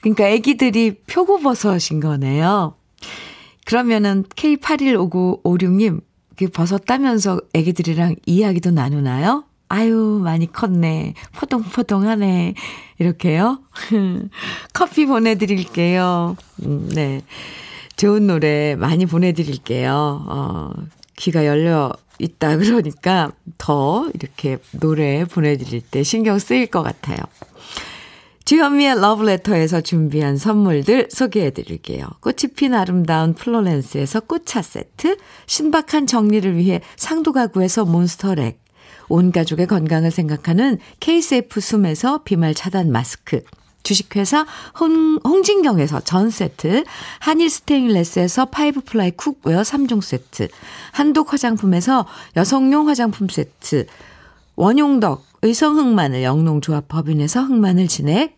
그러니까 0.00 0.26
아기들이 0.26 0.96
표고버섯인 1.06 2.00
거네요. 2.00 2.74
그러면은 3.64 4.24
K815956님, 4.24 6.00
그 6.36 6.48
버섯 6.48 6.84
따면서 6.84 7.40
아기들이랑 7.54 8.16
이야기도 8.26 8.70
나누나요? 8.70 9.44
아유, 9.68 10.20
많이 10.22 10.50
컸네. 10.50 11.14
포동포동하네. 11.36 12.54
이렇게요. 12.98 13.60
커피 14.72 15.04
보내드릴게요. 15.04 16.36
음, 16.64 16.88
네. 16.94 17.22
좋은 17.96 18.26
노래 18.26 18.76
많이 18.76 19.04
보내드릴게요. 19.04 20.24
어, 20.28 20.70
귀가 21.16 21.44
열려 21.44 21.92
있다 22.18 22.56
그러니까 22.56 23.32
더 23.58 24.08
이렇게 24.14 24.58
노래 24.72 25.24
보내드릴 25.24 25.80
때 25.80 26.02
신경 26.02 26.38
쓰일 26.38 26.68
것 26.68 26.82
같아요. 26.82 27.18
주현미의 28.48 28.98
러브레터에서 29.02 29.82
준비한 29.82 30.38
선물들 30.38 31.08
소개해 31.10 31.50
드릴게요. 31.50 32.06
꽃이 32.20 32.54
핀 32.56 32.72
아름다운 32.72 33.34
플로렌스에서 33.34 34.20
꽃차 34.20 34.62
세트, 34.62 35.18
신박한 35.44 36.06
정리를 36.06 36.56
위해 36.56 36.80
상도 36.96 37.34
가구에서 37.34 37.84
몬스터렉, 37.84 38.58
온 39.10 39.32
가족의 39.32 39.66
건강을 39.66 40.10
생각하는 40.10 40.78
KSF 41.00 41.60
숨에서 41.60 42.22
비말 42.22 42.54
차단 42.54 42.90
마스크, 42.90 43.42
주식회사 43.82 44.46
홍, 44.80 45.18
홍진경에서 45.24 46.00
전 46.00 46.30
세트, 46.30 46.84
한일 47.18 47.50
스테인레스에서 47.50 48.46
five 48.46 48.80
ply 48.80 49.10
cookware 49.10 49.60
3종 49.60 50.00
세트, 50.00 50.48
한독 50.92 51.34
화장품에서 51.34 52.06
여성용 52.34 52.88
화장품 52.88 53.28
세트, 53.28 53.84
원용덕 54.56 55.28
의성 55.42 55.78
흑마늘 55.78 56.24
영농조합 56.24 56.88
법인에서 56.88 57.42
흑마늘 57.42 57.86
진액, 57.86 58.37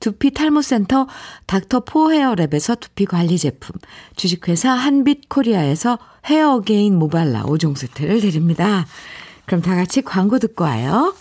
두피 0.00 0.32
탈모센터 0.32 1.06
닥터 1.46 1.80
포 1.80 2.08
헤어랩에서 2.08 2.78
두피 2.80 3.06
관리 3.06 3.38
제품, 3.38 3.76
주식회사 4.16 4.70
한빛 4.70 5.28
코리아에서 5.28 5.98
헤어 6.26 6.54
어게인 6.54 6.98
모발라 6.98 7.44
5종 7.44 7.76
세트를 7.76 8.20
드립니다. 8.20 8.86
그럼 9.46 9.62
다 9.62 9.74
같이 9.74 10.02
광고 10.02 10.38
듣고 10.38 10.64
와요. 10.64 11.14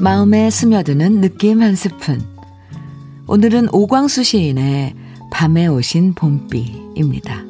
마음에 0.00 0.50
스며드는 0.50 1.20
느낌 1.20 1.62
한 1.62 1.76
스푼. 1.76 2.20
오늘은 3.28 3.68
오광수 3.72 4.24
시인의 4.24 4.94
밤에 5.30 5.66
오신 5.68 6.14
봄비 6.14 6.81
입니다. 6.94 7.42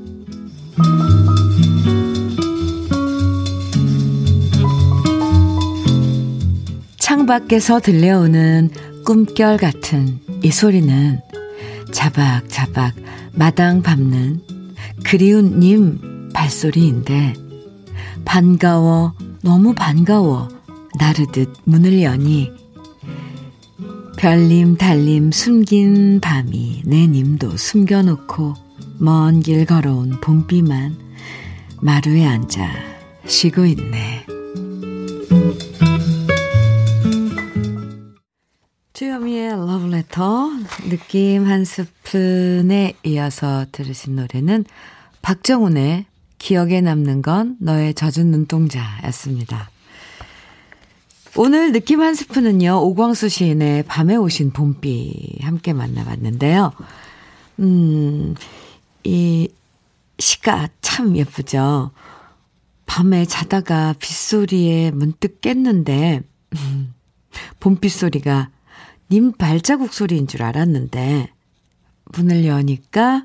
창밖에서 6.98 7.80
들려오는 7.80 8.70
꿈결 9.04 9.56
같은 9.56 10.18
이 10.42 10.50
소리는 10.50 11.20
자박자박 11.92 12.94
마당 13.32 13.82
밟는 13.82 14.40
그리운 15.04 15.60
님 15.60 16.30
발소리인데 16.32 17.34
반가워 18.24 19.12
너무 19.42 19.74
반가워 19.74 20.48
나르듯 20.98 21.52
문을 21.64 22.02
여니 22.02 22.50
별님 24.16 24.76
달님 24.76 25.32
숨긴 25.32 26.20
밤이 26.20 26.82
내 26.86 27.06
님도 27.06 27.56
숨겨놓고 27.56 28.54
먼 28.98 29.40
길 29.40 29.66
걸어온 29.66 30.20
봄비만 30.20 30.96
마루에 31.80 32.26
앉아 32.26 32.70
쉬고 33.26 33.64
있네. 33.66 34.26
주여미의 38.92 39.50
러브레터 39.50 40.50
느낌 40.88 41.46
한 41.46 41.64
스푼에 41.64 42.94
이어서 43.02 43.66
들으신 43.72 44.16
노래는 44.16 44.64
박정훈의 45.22 46.06
기억에 46.38 46.80
남는 46.80 47.22
건 47.22 47.56
너의 47.60 47.94
젖은 47.94 48.26
눈동자였습니다. 48.26 49.70
오늘 51.34 51.72
느낌 51.72 52.02
한 52.02 52.14
스푼은요, 52.14 52.82
오광수 52.82 53.28
시인의 53.28 53.84
밤에 53.84 54.16
오신 54.16 54.50
봄비 54.50 55.38
함께 55.40 55.72
만나봤는데요. 55.72 56.72
음, 57.60 58.34
이 59.04 59.48
시가 60.18 60.68
참 60.80 61.16
예쁘죠. 61.16 61.90
밤에 62.86 63.24
자다가 63.24 63.94
빗소리에 63.98 64.90
문득 64.92 65.40
깼는데, 65.40 66.22
음, 66.56 66.94
봄빗 67.60 67.90
소리가 67.90 68.50
님 69.10 69.32
발자국 69.32 69.92
소리인 69.92 70.26
줄 70.26 70.42
알았는데, 70.42 71.32
문을 72.12 72.46
여니까 72.46 73.24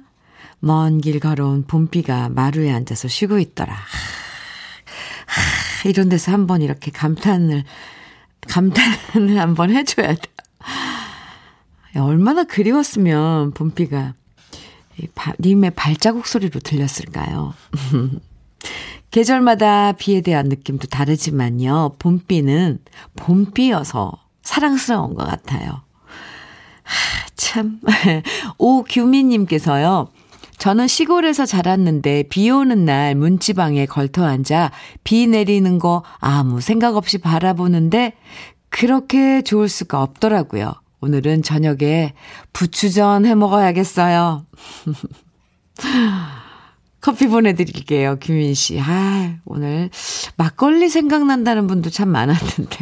먼 0.59 1.01
길 1.01 1.19
걸어온 1.19 1.65
봄비가 1.67 2.29
마루에 2.29 2.71
앉아서 2.71 3.07
쉬고 3.07 3.39
있더라. 3.39 3.73
하, 3.73 3.81
하, 5.81 5.89
이런 5.89 6.09
데서 6.09 6.31
한번 6.31 6.61
이렇게 6.61 6.91
감탄을 6.91 7.63
감탄을 8.47 8.97
한번 9.39 9.71
해줘야 9.71 10.15
돼. 10.15 10.21
얼마나 11.95 12.43
그리웠으면 12.43 13.51
봄비가 13.51 14.13
님의 15.39 15.71
발자국 15.71 16.27
소리로 16.27 16.59
들렸을까요? 16.59 17.53
계절마다 19.11 19.93
비에 19.93 20.21
대한 20.21 20.47
느낌도 20.49 20.87
다르지만요. 20.87 21.95
봄비는 21.99 22.79
봄비여서 23.15 24.13
사랑스러운 24.41 25.13
것 25.15 25.25
같아요. 25.25 25.81
하, 26.83 27.27
참. 27.35 27.79
오규민님께서요. 28.57 30.09
저는 30.57 30.87
시골에서 30.87 31.45
자랐는데 31.45 32.23
비 32.29 32.49
오는 32.49 32.85
날 32.85 33.15
문지방에 33.15 33.85
걸터 33.85 34.25
앉아 34.25 34.71
비 35.03 35.27
내리는 35.27 35.77
거 35.77 36.03
아무 36.19 36.61
생각 36.61 36.95
없이 36.95 37.19
바라보는데 37.19 38.13
그렇게 38.69 39.41
좋을 39.43 39.69
수가 39.69 40.01
없더라고요. 40.01 40.73
오늘은 41.01 41.43
저녁에 41.43 42.13
부추전 42.53 43.25
해 43.25 43.35
먹어야겠어요. 43.35 44.45
커피 47.01 47.27
보내드릴게요, 47.27 48.17
규민 48.19 48.53
씨. 48.53 48.79
아, 48.81 49.35
오늘 49.45 49.89
막걸리 50.35 50.89
생각난다는 50.89 51.67
분도 51.67 51.89
참 51.89 52.09
많았는데. 52.09 52.77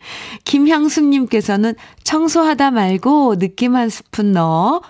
김향숙님께서는 0.44 1.74
청소하다 2.04 2.72
말고 2.72 3.38
느낌 3.38 3.76
한 3.76 3.88
스푼 3.88 4.32
넣어 4.32 4.82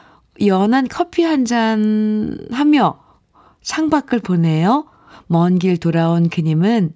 연한 0.46 0.88
커피 0.88 1.22
한 1.22 1.44
잔 1.44 2.38
하며 2.52 2.98
창밖을 3.62 4.20
보내요. 4.20 4.86
먼 5.26 5.58
길 5.58 5.76
돌아온 5.76 6.28
그님은 6.30 6.94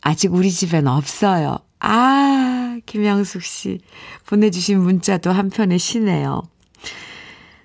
아직 0.00 0.32
우리 0.32 0.50
집엔 0.50 0.86
없어요. 0.86 1.58
아, 1.80 2.57
김양숙 2.86 3.42
씨. 3.42 3.80
보내주신 4.26 4.80
문자도 4.80 5.30
한편의 5.30 5.78
시네요. 5.78 6.42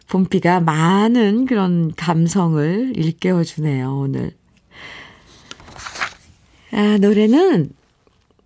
봄비가 0.10 0.60
많은 0.60 1.45
그런 1.45 1.93
감성을 1.95 2.93
일깨워주네요, 2.95 3.97
오늘. 3.97 4.32
아, 6.71 6.97
노래는 6.99 7.71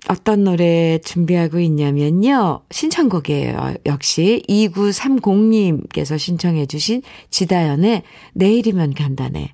어떤 0.10 0.44
노래 0.46 1.00
준비하고 1.04 1.60
있냐면요. 1.60 2.62
신청곡이에요. 2.72 3.76
역시 3.86 4.44
2930님께서 4.48 6.18
신청해 6.18 6.66
주신 6.68 7.02
지다연의 7.30 8.04
내일이면 8.34 8.94
간단해. 8.94 9.54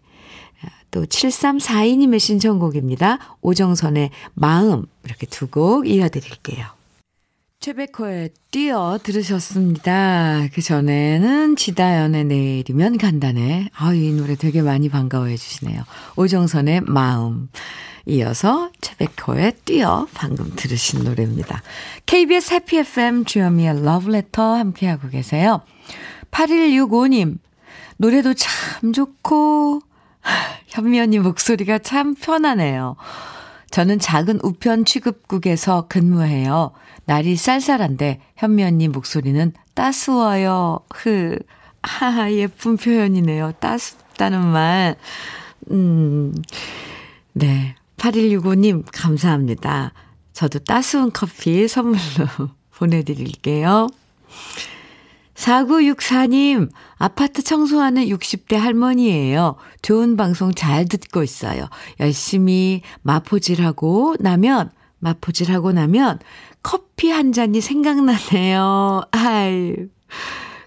또 0.92 1.06
7342님의 1.06 2.20
신청곡입니다. 2.20 3.38
오정선의 3.42 4.12
마음 4.36 4.86
이렇게 5.04 5.26
두 5.26 5.48
곡 5.48 5.88
이어드릴게요. 5.88 6.68
최백호의 7.64 8.32
뛰어 8.52 9.00
들으셨습니다. 9.02 10.50
그 10.54 10.62
전에는 10.62 11.56
지다연의 11.56 12.26
내일이면 12.26 12.98
간단해. 12.98 13.70
아, 13.74 13.94
이 13.94 14.12
노래 14.12 14.36
되게 14.36 14.62
많이 14.62 14.90
반가워해 14.90 15.38
주시네요. 15.38 15.82
오정선의 16.18 16.82
마음. 16.82 17.48
이어서 18.06 18.70
최백호의 18.82 19.54
뛰어 19.64 20.08
방금 20.14 20.52
들으신 20.58 21.06
노래입니다. 21.06 21.64
KBS 22.06 22.56
해피 22.56 22.80
FM 22.80 23.24
주현미의 23.24 23.86
러브레터 23.86 24.56
함께하고 24.56 25.08
계세요. 25.08 25.62
8165님, 26.32 27.38
노래도 27.96 28.34
참 28.34 28.92
좋고, 28.92 29.80
현미 30.68 31.00
언니 31.00 31.18
목소리가 31.18 31.80
참 31.80 32.14
편하네요. 32.14 32.98
저는 33.74 33.98
작은 33.98 34.40
우편 34.44 34.86
취급국에서 34.86 35.88
근무해요. 35.88 36.74
날이 37.06 37.36
쌀쌀한데 37.36 38.22
현미 38.36 38.64
언니 38.64 38.88
목소리는 38.88 39.52
따스워요. 39.74 40.82
흐. 40.94 41.40
하하, 41.82 42.32
예쁜 42.34 42.78
표현이네요. 42.78 43.54
따숩다는 43.54 44.46
말. 44.46 44.96
음, 45.72 46.36
네. 47.32 47.74
8165님, 47.98 48.84
감사합니다. 48.94 49.94
저도 50.34 50.60
따스운 50.60 51.10
커피 51.12 51.68
선물로 51.68 52.50
보내드릴게요. 52.78 53.88
4964님, 55.44 56.70
아파트 56.96 57.44
청소하는 57.44 58.06
60대 58.06 58.56
할머니예요. 58.56 59.58
좋은 59.82 60.16
방송 60.16 60.54
잘 60.54 60.86
듣고 60.86 61.22
있어요. 61.22 61.68
열심히 62.00 62.82
마포질하고 63.02 64.16
나면, 64.20 64.72
마포질하고 65.00 65.74
나면 65.74 66.20
커피 66.62 67.12
한 67.12 67.34
잔이 67.34 67.60
생각나네요. 67.60 69.02
아이, 69.12 69.76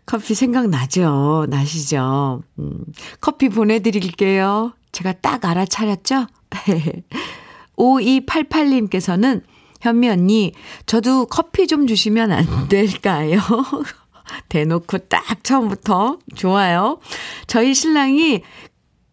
커피 0.05 0.35
생각나죠? 0.35 1.47
나시죠? 1.49 2.43
음, 2.59 2.85
커피 3.23 3.49
보내드릴게요. 3.49 4.75
제가 4.93 5.15
딱 5.15 5.43
알아차렸죠? 5.45 6.27
5288님께서는 7.79 9.43
현미 9.81 10.09
언니, 10.11 10.53
저도 10.85 11.27
커피 11.27 11.67
좀 11.67 11.87
주시면 11.87 12.33
안 12.33 12.69
될까요? 12.69 13.41
대놓고 14.49 14.99
딱 15.09 15.43
처음부터 15.45 16.19
좋아요. 16.35 16.99
저희 17.47 17.75
신랑이 17.75 18.43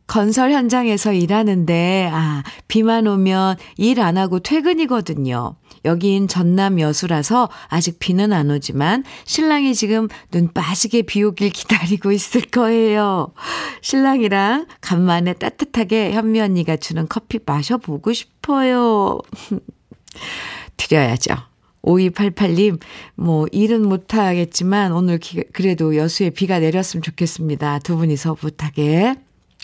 건설 0.06 0.52
현장에서 0.52 1.14
일하는데, 1.14 2.10
아, 2.12 2.44
비만 2.68 3.08
오면 3.08 3.56
일 3.78 4.00
안 4.02 4.18
하고 4.18 4.40
퇴근이거든요. 4.40 5.56
여긴 5.86 6.28
전남 6.28 6.80
여수라서 6.80 7.50
아직 7.68 8.00
비는 8.00 8.32
안 8.32 8.50
오지만 8.52 9.04
신랑이 9.26 9.76
지금 9.76 10.08
눈 10.32 10.52
빠지게 10.54 11.02
비 11.04 11.24
오길 11.24 11.50
기다리고 11.50 12.12
있을 12.12 12.42
거예요. 12.42 13.34
신랑이랑 13.82 14.68
간만에 14.82 15.34
따뜻하게 15.34 16.14
현미 16.14 16.40
언니가 16.40 16.78
주는 16.78 17.06
커피 17.10 17.40
마셔보고 17.46 18.14
싶어요. 18.14 19.20
드려야죠. 20.78 21.53
5288님, 21.84 22.80
뭐, 23.16 23.46
일은 23.52 23.88
못하겠지만, 23.88 24.94
오늘 24.94 25.18
기, 25.20 25.44
그래도 25.54 25.96
여수에 25.96 26.30
비가 26.32 26.60
내렸으면 26.60 27.02
좋겠습니다. 27.04 27.80
두 27.80 27.98
분이서 27.98 28.36
부탁에 28.36 29.16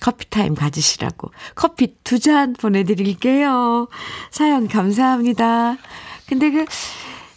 커피 0.02 0.30
타임 0.30 0.54
가지시라고. 0.56 1.32
커피 1.56 1.96
두 2.04 2.20
잔 2.20 2.54
보내드릴게요. 2.54 3.88
사연 4.32 4.68
감사합니다. 4.68 5.78
근데 6.28 6.52
그, 6.52 6.66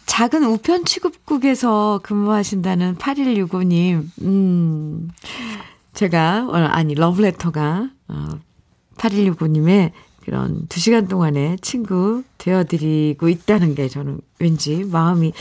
작은 0.05 0.43
우편 0.43 0.85
취급국에서 0.85 2.01
근무하신다는 2.03 2.95
8165님, 2.97 4.03
음, 4.21 5.09
제가, 5.93 6.47
어, 6.49 6.55
아니, 6.55 6.93
러브레터가, 6.93 7.89
어, 8.09 8.25
8165님의 8.97 9.91
그런 10.23 10.67
두 10.67 10.79
시간 10.79 11.07
동안에 11.07 11.57
친구 11.61 12.23
되어드리고 12.37 13.27
있다는 13.27 13.75
게 13.75 13.89
저는 13.89 14.21
왠지 14.39 14.83
마음이 14.85 15.33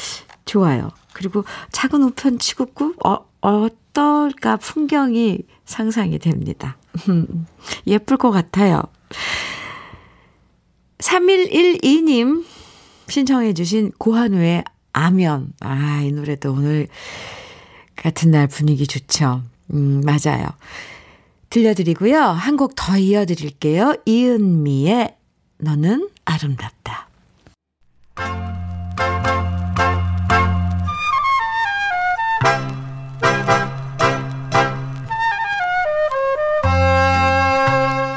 좋아요. 0.44 0.90
그리고 1.12 1.44
작은 1.70 2.02
우편 2.02 2.38
취급국, 2.38 3.06
어, 3.06 3.24
어떨까 3.40 4.56
풍경이 4.56 5.40
상상이 5.64 6.18
됩니다. 6.18 6.76
예쁠 7.86 8.16
것 8.16 8.30
같아요. 8.30 8.82
3112님 10.98 12.44
신청해 13.08 13.54
주신 13.54 13.90
고한우의 13.98 14.64
아면. 14.92 15.52
아, 15.60 16.00
이 16.02 16.12
노래도 16.12 16.52
오늘 16.52 16.88
같은 17.96 18.30
날 18.30 18.46
분위기 18.46 18.86
좋죠. 18.86 19.42
음, 19.72 20.02
맞아요. 20.04 20.48
들려드리고요. 21.52 22.18
한 22.18 22.56
곡 22.56 22.74
더 22.74 22.96
이어드릴게요. 22.96 23.96
이은미의 24.06 25.14
너는 25.58 26.08
아름답다. 26.24 27.08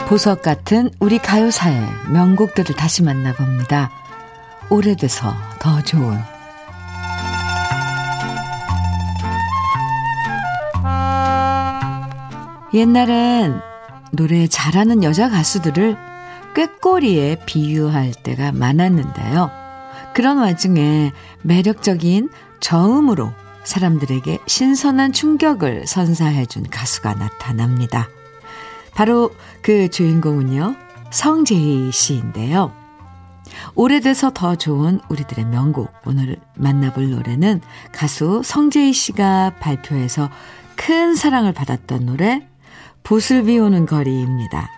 보석 0.07 0.41
같은 0.43 0.89
우리 0.99 1.17
가요사의 1.17 1.81
명곡들을 2.11 2.75
다시 2.75 3.03
만나봅니다. 3.03 3.91
오래돼서 4.69 5.33
더 5.59 5.81
좋은 5.83 6.17
옛날엔 12.75 13.61
노래 14.11 14.47
잘하는 14.47 15.01
여자 15.01 15.29
가수들을 15.29 15.97
꾀꼬리에 16.55 17.37
비유할 17.45 18.11
때가 18.11 18.51
많았는데요. 18.51 19.49
그런 20.13 20.39
와중에 20.39 21.13
매력적인 21.41 22.29
저음으로 22.59 23.31
사람들에게 23.63 24.39
신선한 24.45 25.13
충격을 25.13 25.87
선사해준 25.87 26.69
가수가 26.69 27.13
나타납니다. 27.13 28.09
바로 28.93 29.33
그 29.61 29.89
주인공은요, 29.89 30.75
성재희 31.11 31.93
씨인데요. 31.93 32.73
오래돼서 33.75 34.31
더 34.33 34.57
좋은 34.57 34.99
우리들의 35.07 35.45
명곡. 35.45 35.93
오늘 36.05 36.35
만나볼 36.55 37.09
노래는 37.09 37.61
가수 37.93 38.41
성재희 38.43 38.91
씨가 38.91 39.55
발표해서 39.61 40.29
큰 40.75 41.15
사랑을 41.15 41.53
받았던 41.53 42.05
노래, 42.05 42.45
붓을 43.05 43.43
비오는 43.45 43.85
거리입니다. 43.85 44.69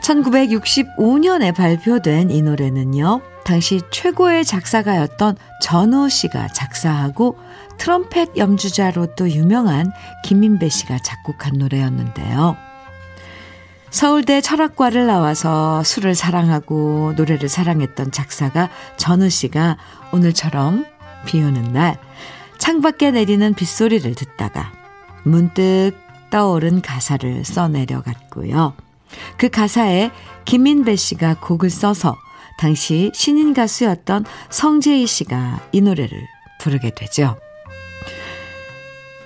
1965년에 0.00 1.54
발표된 1.54 2.30
이 2.30 2.42
노래는요, 2.42 3.20
당시 3.44 3.80
최고의 3.90 4.44
작사가였던 4.44 5.36
전호 5.62 6.08
씨가 6.08 6.48
작사하고 6.48 7.36
트럼펫 7.78 8.36
염주자로 8.36 9.14
또 9.14 9.28
유명한 9.30 9.92
김민배 10.24 10.68
씨가 10.68 10.98
작곡한 10.98 11.54
노래였는데요. 11.54 12.56
서울대 13.90 14.40
철학과를 14.40 15.06
나와서 15.06 15.82
술을 15.82 16.14
사랑하고 16.14 17.14
노래를 17.16 17.48
사랑했던 17.48 18.12
작사가 18.12 18.70
전우 18.96 19.28
씨가 19.28 19.78
오늘처럼 20.12 20.86
비 21.26 21.42
오는 21.42 21.72
날 21.72 21.98
창밖에 22.58 23.10
내리는 23.10 23.52
빗소리를 23.54 24.14
듣다가 24.14 24.72
문득 25.24 25.92
떠오른 26.30 26.80
가사를 26.80 27.44
써내려갔고요. 27.44 28.74
그 29.36 29.48
가사에 29.48 30.10
김민배 30.44 30.96
씨가 30.96 31.40
곡을 31.40 31.70
써서 31.70 32.16
당시 32.58 33.10
신인 33.14 33.54
가수였던 33.54 34.24
성재희 34.50 35.06
씨가 35.06 35.60
이 35.72 35.80
노래를 35.80 36.10
부르게 36.60 36.90
되죠. 36.94 37.36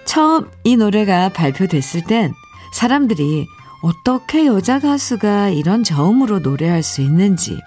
처음 0.04 0.48
이 0.62 0.76
노래가 0.76 1.30
발표됐을 1.30 2.04
땐 2.04 2.32
사람들이 2.72 3.46
어떻게 3.82 4.46
여자 4.46 4.78
가수가 4.78 5.50
이런 5.50 5.82
저음으로 5.82 6.38
노래할 6.38 6.82
수 6.82 7.02
있는지 7.02 7.58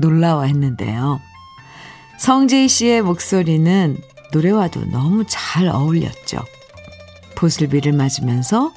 놀라워했는데요. 0.00 1.20
성재희 2.18 2.68
씨의 2.68 3.02
목소리는 3.02 3.96
노래와도 4.32 4.84
너무 4.90 5.24
잘 5.28 5.68
어울렸죠. 5.68 6.38
보슬비를 7.36 7.92
맞으면서 7.92 8.72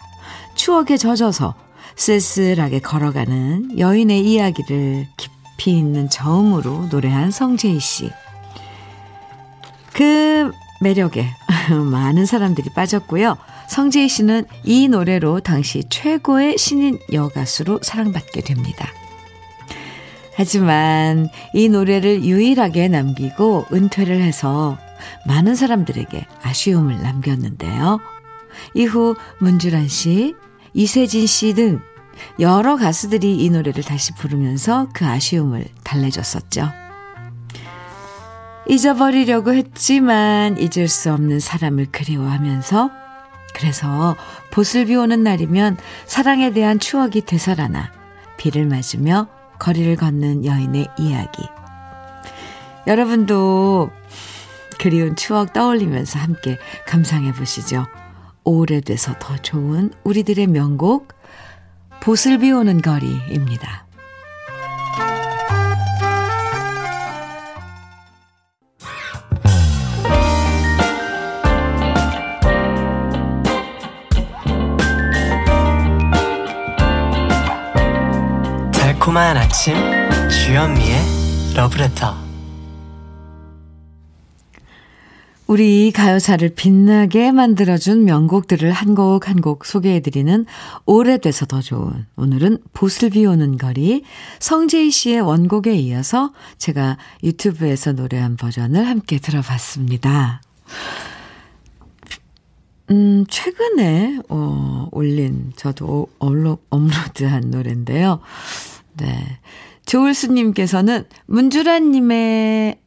추억에 0.55 0.97
젖어서 0.97 1.55
쓸쓸하게 1.95 2.79
걸어가는 2.79 3.79
여인의 3.79 4.21
이야기를 4.21 5.07
깊이 5.17 5.77
있는 5.77 6.09
저음으로 6.09 6.87
노래한 6.91 7.31
성재희 7.31 7.79
씨. 7.79 8.11
그 9.93 10.51
매력에 10.79 11.25
많은 11.91 12.25
사람들이 12.25 12.69
빠졌고요. 12.75 13.37
성재희 13.67 14.07
씨는 14.07 14.45
이 14.63 14.87
노래로 14.87 15.41
당시 15.41 15.83
최고의 15.89 16.57
신인 16.57 16.99
여가수로 17.11 17.79
사랑받게 17.81 18.41
됩니다. 18.41 18.87
하지만 20.35 21.29
이 21.53 21.67
노래를 21.67 22.23
유일하게 22.23 22.89
남기고 22.89 23.65
은퇴를 23.73 24.21
해서 24.21 24.77
많은 25.25 25.55
사람들에게 25.55 26.25
아쉬움을 26.43 27.01
남겼는데요. 27.01 27.99
이후 28.73 29.15
문주란 29.39 29.87
씨, 29.87 30.35
이세진 30.73 31.27
씨 31.27 31.53
등 31.53 31.79
여러 32.39 32.77
가수들이 32.77 33.37
이 33.37 33.49
노래를 33.49 33.83
다시 33.83 34.13
부르면서 34.13 34.89
그 34.93 35.05
아쉬움을 35.05 35.65
달래줬었죠. 35.83 36.69
잊어버리려고 38.67 39.53
했지만 39.53 40.57
잊을 40.57 40.87
수 40.87 41.11
없는 41.13 41.39
사람을 41.39 41.87
그리워하면서 41.91 42.91
그래서 43.53 44.15
보슬 44.51 44.85
비 44.85 44.95
오는 44.95 45.23
날이면 45.23 45.77
사랑에 46.05 46.51
대한 46.51 46.79
추억이 46.79 47.21
되살아나 47.21 47.91
비를 48.37 48.65
맞으며 48.65 49.27
거리를 49.57 49.95
걷는 49.95 50.45
여인의 50.45 50.87
이야기. 50.99 51.43
여러분도 52.85 53.89
그리운 54.79 55.15
추억 55.15 55.53
떠올리면서 55.53 56.19
함께 56.19 56.59
감상해 56.85 57.33
보시죠. 57.33 57.87
오래돼서 58.47 59.13
더 59.19 59.35
좋은 59.35 59.91
우리들의 60.05 60.47
명곡 60.47 61.09
보슬 62.01 62.37
비 62.37 62.49
오는 62.49 62.81
거리입니다. 62.81 63.85
달콤한 78.71 79.35
아침 79.35 79.75
주현미의 80.29 81.53
러브레터 81.53 82.26
우리 85.47 85.91
가요사를 85.91 86.49
빛나게 86.55 87.31
만들어준 87.31 88.03
명곡들을 88.03 88.69
한 88.71 88.95
곡 88.95 89.29
한 89.29 89.41
곡 89.41 89.65
소개해드리는 89.65 90.45
오래돼서 90.85 91.45
더 91.45 91.61
좋은 91.61 92.05
오늘은 92.17 92.57
보슬 92.73 93.09
비 93.09 93.25
오는 93.25 93.57
거리 93.57 94.03
성재희 94.39 94.91
씨의 94.91 95.21
원곡에 95.21 95.73
이어서 95.75 96.33
제가 96.57 96.97
유튜브에서 97.23 97.93
노래한 97.93 98.35
버전을 98.35 98.85
함께 98.87 99.19
들어봤습니다. 99.19 100.41
음, 102.89 103.25
최근에, 103.29 104.19
어, 104.29 104.87
올린, 104.91 105.51
저도 105.57 106.07
업로, 106.19 106.57
업로드한 106.69 107.51
노래인데요. 107.51 108.21
네. 108.97 109.39
조울수님께서는 109.85 111.05
문주라님의 111.25 112.79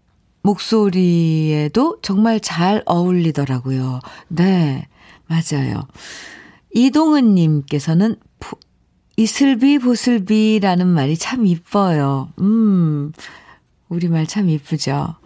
목소리에도 0.42 1.98
정말 2.02 2.40
잘 2.40 2.82
어울리더라고요. 2.86 4.00
네, 4.28 4.88
맞아요. 5.26 5.82
이동은 6.72 7.34
님께서는 7.34 8.16
이슬비 9.16 9.78
보슬비라는 9.78 10.86
말이 10.86 11.16
참 11.16 11.46
이뻐요. 11.46 12.30
음, 12.38 13.12
우리말 13.88 14.26
참 14.26 14.48
이쁘죠. 14.48 15.16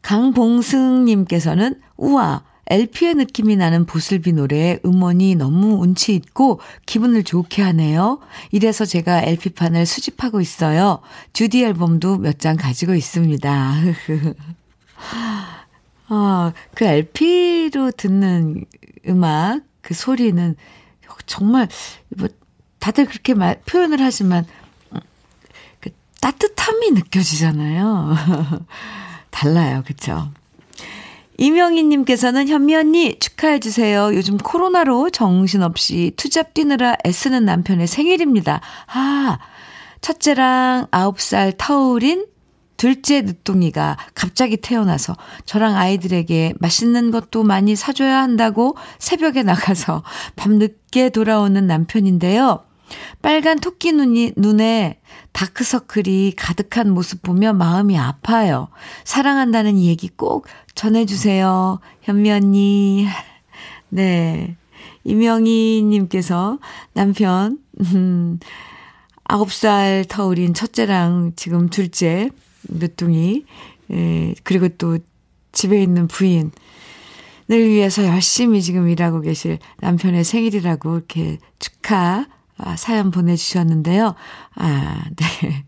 강봉승 0.00 1.04
님께서는 1.04 1.80
우와, 1.96 2.44
LP의 2.68 3.14
느낌이 3.14 3.56
나는 3.56 3.84
보슬비 3.86 4.32
노래에 4.32 4.78
음원이 4.84 5.34
너무 5.34 5.80
운치 5.82 6.14
있고 6.14 6.60
기분을 6.86 7.22
좋게 7.24 7.62
하네요. 7.62 8.20
이래서 8.52 8.84
제가 8.84 9.22
LP판을 9.22 9.84
수집하고 9.86 10.40
있어요. 10.40 11.00
주디 11.32 11.62
앨범도 11.64 12.18
몇 12.18 12.38
장 12.38 12.56
가지고 12.56 12.94
있습니다. 12.94 13.74
아, 16.08 16.52
그 16.74 16.84
LP로 16.84 17.90
듣는 17.92 18.64
음악, 19.08 19.62
그 19.80 19.94
소리는 19.94 20.54
정말, 21.26 21.68
뭐, 22.16 22.28
다들 22.78 23.06
그렇게 23.06 23.34
말, 23.34 23.60
표현을 23.66 24.00
하지만, 24.00 24.44
그 25.80 25.90
따뜻함이 26.20 26.90
느껴지잖아요. 26.92 28.14
달라요. 29.30 29.82
그쵸? 29.86 30.30
이명희님께서는 31.38 32.48
현미 32.48 32.74
언니 32.74 33.18
축하해주세요. 33.18 34.14
요즘 34.14 34.38
코로나로 34.38 35.10
정신없이 35.10 36.12
투잡 36.16 36.54
뛰느라 36.54 36.96
애쓰는 37.06 37.44
남편의 37.44 37.86
생일입니다. 37.86 38.60
아, 38.86 39.38
첫째랑 40.00 40.86
9살 40.90 41.54
터울인 41.58 42.26
둘째 42.76 43.22
늦둥이가 43.22 43.96
갑자기 44.14 44.56
태어나서 44.56 45.16
저랑 45.44 45.76
아이들에게 45.76 46.54
맛있는 46.58 47.10
것도 47.10 47.42
많이 47.42 47.76
사줘야 47.76 48.20
한다고 48.20 48.76
새벽에 48.98 49.42
나가서 49.42 50.02
밤늦게 50.36 51.10
돌아오는 51.10 51.66
남편인데요. 51.66 52.64
빨간 53.22 53.58
토끼 53.58 53.92
눈이, 53.92 54.32
눈에 54.36 55.00
다크서클이 55.32 56.34
가득한 56.36 56.90
모습 56.90 57.22
보며 57.22 57.52
마음이 57.52 57.98
아파요. 57.98 58.68
사랑한다는 59.04 59.78
얘기 59.80 60.08
꼭 60.08 60.46
전해주세요. 60.74 61.80
현미 62.02 62.30
언니. 62.30 63.06
네. 63.88 64.56
이명희님께서 65.04 66.58
남편, 66.94 67.58
음, 67.80 68.38
9살 69.24 70.08
터울인 70.08 70.54
첫째랑 70.54 71.32
지금 71.36 71.68
둘째, 71.68 72.30
늦둥이, 72.68 73.44
예, 73.92 74.34
그리고 74.42 74.68
또 74.68 74.98
집에 75.52 75.82
있는 75.82 76.08
부인, 76.08 76.50
을 77.50 77.68
위해서 77.68 78.02
열심히 78.06 78.62
지금 78.62 78.88
일하고 78.88 79.20
계실 79.20 79.58
남편의 79.80 80.24
생일이라고 80.24 80.94
이렇게 80.94 81.38
축하 81.58 82.26
아, 82.56 82.76
사연 82.76 83.10
보내주셨는데요. 83.10 84.14
아, 84.54 85.04
네. 85.16 85.64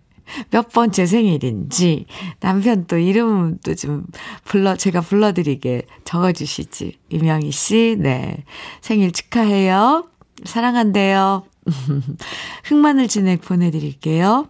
몇 0.50 0.70
번째 0.70 1.06
생일인지, 1.06 2.06
남편 2.40 2.86
또 2.86 2.98
이름 2.98 3.58
도 3.58 3.74
좀 3.74 4.06
불러, 4.44 4.76
제가 4.76 5.00
불러드리게 5.00 5.82
적어주시지. 6.04 6.98
이명희 7.10 7.50
씨, 7.50 7.96
네. 7.98 8.44
생일 8.80 9.12
축하해요. 9.12 10.08
사랑한대요. 10.44 11.44
흑마늘 12.64 13.08
진액 13.08 13.42
보내드릴게요. 13.42 14.48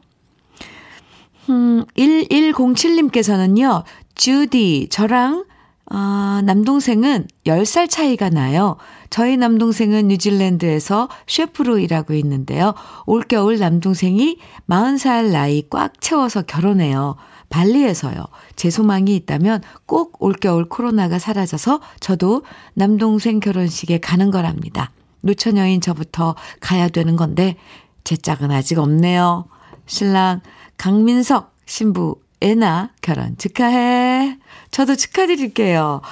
음, 1.49 1.85
1107님께서는요, 1.97 3.85
주디, 4.15 4.89
저랑 4.91 5.45
아, 5.89 6.43
남동생은 6.45 7.29
10살 7.47 7.89
차이가 7.89 8.29
나요. 8.29 8.77
저희 9.17 9.39
남동생은 9.39 10.09
뉴질랜드에서 10.09 11.09
셰프로 11.27 11.79
일하고 11.79 12.13
있는데요. 12.13 12.75
올겨울 13.07 13.59
남동생이 13.59 14.37
40살 14.69 15.33
나이 15.33 15.65
꽉 15.71 16.03
채워서 16.03 16.43
결혼해요. 16.43 17.17
발리에서요. 17.49 18.27
제 18.57 18.69
소망이 18.69 19.17
있다면 19.17 19.63
꼭 19.87 20.23
올겨울 20.23 20.69
코로나가 20.69 21.19
사라져서 21.19 21.81
저도 21.99 22.43
남동생 22.75 23.41
결혼식에 23.41 24.01
가는 24.01 24.31
거랍니다. 24.31 24.91
노처녀인 25.23 25.81
저부터 25.81 26.35
가야 26.61 26.91
되는 26.91 27.17
건데 27.17 27.57
제 28.05 28.19
짝은 28.19 28.51
아직 28.51 28.79
없네요. 28.79 29.47
신랑 29.87 30.43
강민석 30.77 31.55
신부 31.65 32.21
애나 32.43 32.91
결혼 33.01 33.39
축하해. 33.39 34.37
저도 34.71 34.95
축하드릴게요. 34.95 36.03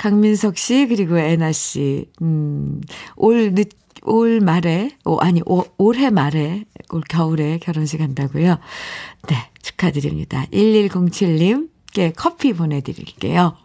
강민석 0.00 0.56
씨, 0.56 0.86
그리고 0.86 1.18
애나 1.18 1.52
씨, 1.52 2.06
음, 2.22 2.80
올 3.16 3.54
늦, 3.54 3.68
올 4.04 4.40
말에, 4.40 4.96
오, 5.04 5.18
아니, 5.18 5.42
오, 5.44 5.62
올해 5.76 6.08
말에, 6.08 6.64
올 6.90 7.02
겨울에 7.06 7.58
결혼식 7.58 8.00
한다고요. 8.00 8.58
네, 9.28 9.36
축하드립니다. 9.60 10.46
1107님께 10.54 12.14
커피 12.16 12.54
보내드릴게요. 12.54 13.58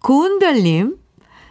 고은별님, 0.00 0.98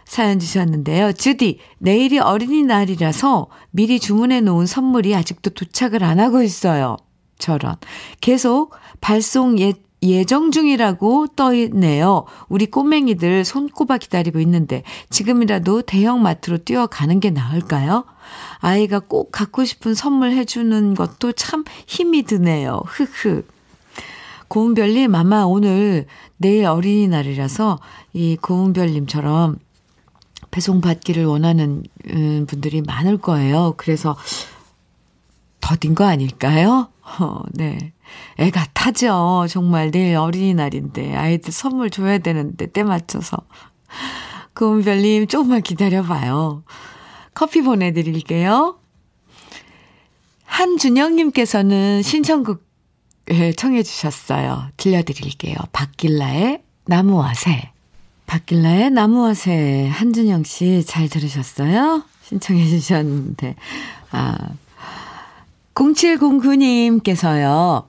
사연 0.04 0.38
주셨는데요. 0.38 1.12
주디, 1.12 1.58
내일이 1.78 2.20
어린이날이라서 2.20 3.48
미리 3.72 3.98
주문해 3.98 4.42
놓은 4.42 4.66
선물이 4.66 5.16
아직도 5.16 5.50
도착을 5.50 6.04
안 6.04 6.20
하고 6.20 6.40
있어요. 6.40 6.98
저런. 7.36 7.74
계속 8.20 8.76
발송 9.00 9.58
예, 9.58 9.72
예정 10.02 10.52
중이라고 10.52 11.28
떠 11.28 11.54
있네요. 11.54 12.24
우리 12.48 12.66
꼬맹이들 12.66 13.44
손꼽아 13.44 13.98
기다리고 13.98 14.38
있는데 14.40 14.82
지금이라도 15.10 15.82
대형 15.82 16.22
마트로 16.22 16.58
뛰어가는 16.58 17.18
게 17.20 17.30
나을까요? 17.30 18.04
아이가 18.58 19.00
꼭 19.00 19.32
갖고 19.32 19.64
싶은 19.64 19.94
선물 19.94 20.32
해주는 20.32 20.94
것도 20.94 21.32
참 21.32 21.64
힘이 21.86 22.22
드네요. 22.22 22.82
흐흐. 22.86 23.42
고은별님, 24.48 25.14
아마 25.14 25.42
오늘 25.42 26.06
내일 26.38 26.64
어린이날이라서 26.64 27.78
이 28.14 28.36
고은별님처럼 28.40 29.58
배송받기를 30.50 31.26
원하는 31.26 31.82
음, 32.08 32.46
분들이 32.48 32.80
많을 32.80 33.18
거예요. 33.18 33.74
그래서 33.76 34.16
더딘 35.60 35.94
거 35.94 36.04
아닐까요? 36.04 36.88
어, 37.20 37.42
네. 37.52 37.92
애가 38.38 38.66
타죠. 38.74 39.46
정말 39.48 39.90
내일 39.90 40.16
어린이날인데 40.16 41.14
아이들 41.14 41.52
선물 41.52 41.90
줘야 41.90 42.18
되는데 42.18 42.66
때 42.66 42.82
맞춰서. 42.82 43.38
고은별님 44.54 45.28
조금만 45.28 45.62
기다려봐요. 45.62 46.64
커피 47.34 47.62
보내드릴게요. 47.62 48.78
한준영님께서는 50.44 52.02
신청곡 52.02 52.66
청해 53.56 53.82
주셨어요. 53.82 54.68
들려드릴게요. 54.76 55.56
박길라의 55.72 56.62
나무와 56.86 57.34
새. 57.34 57.70
박길라의 58.26 58.90
나무와 58.90 59.34
새. 59.34 59.88
한준영 59.88 60.44
씨 60.44 60.84
잘 60.84 61.08
들으셨어요? 61.08 62.02
신청해 62.24 62.66
주셨는데. 62.66 63.54
아, 64.10 64.36
0709님께서요. 65.74 67.86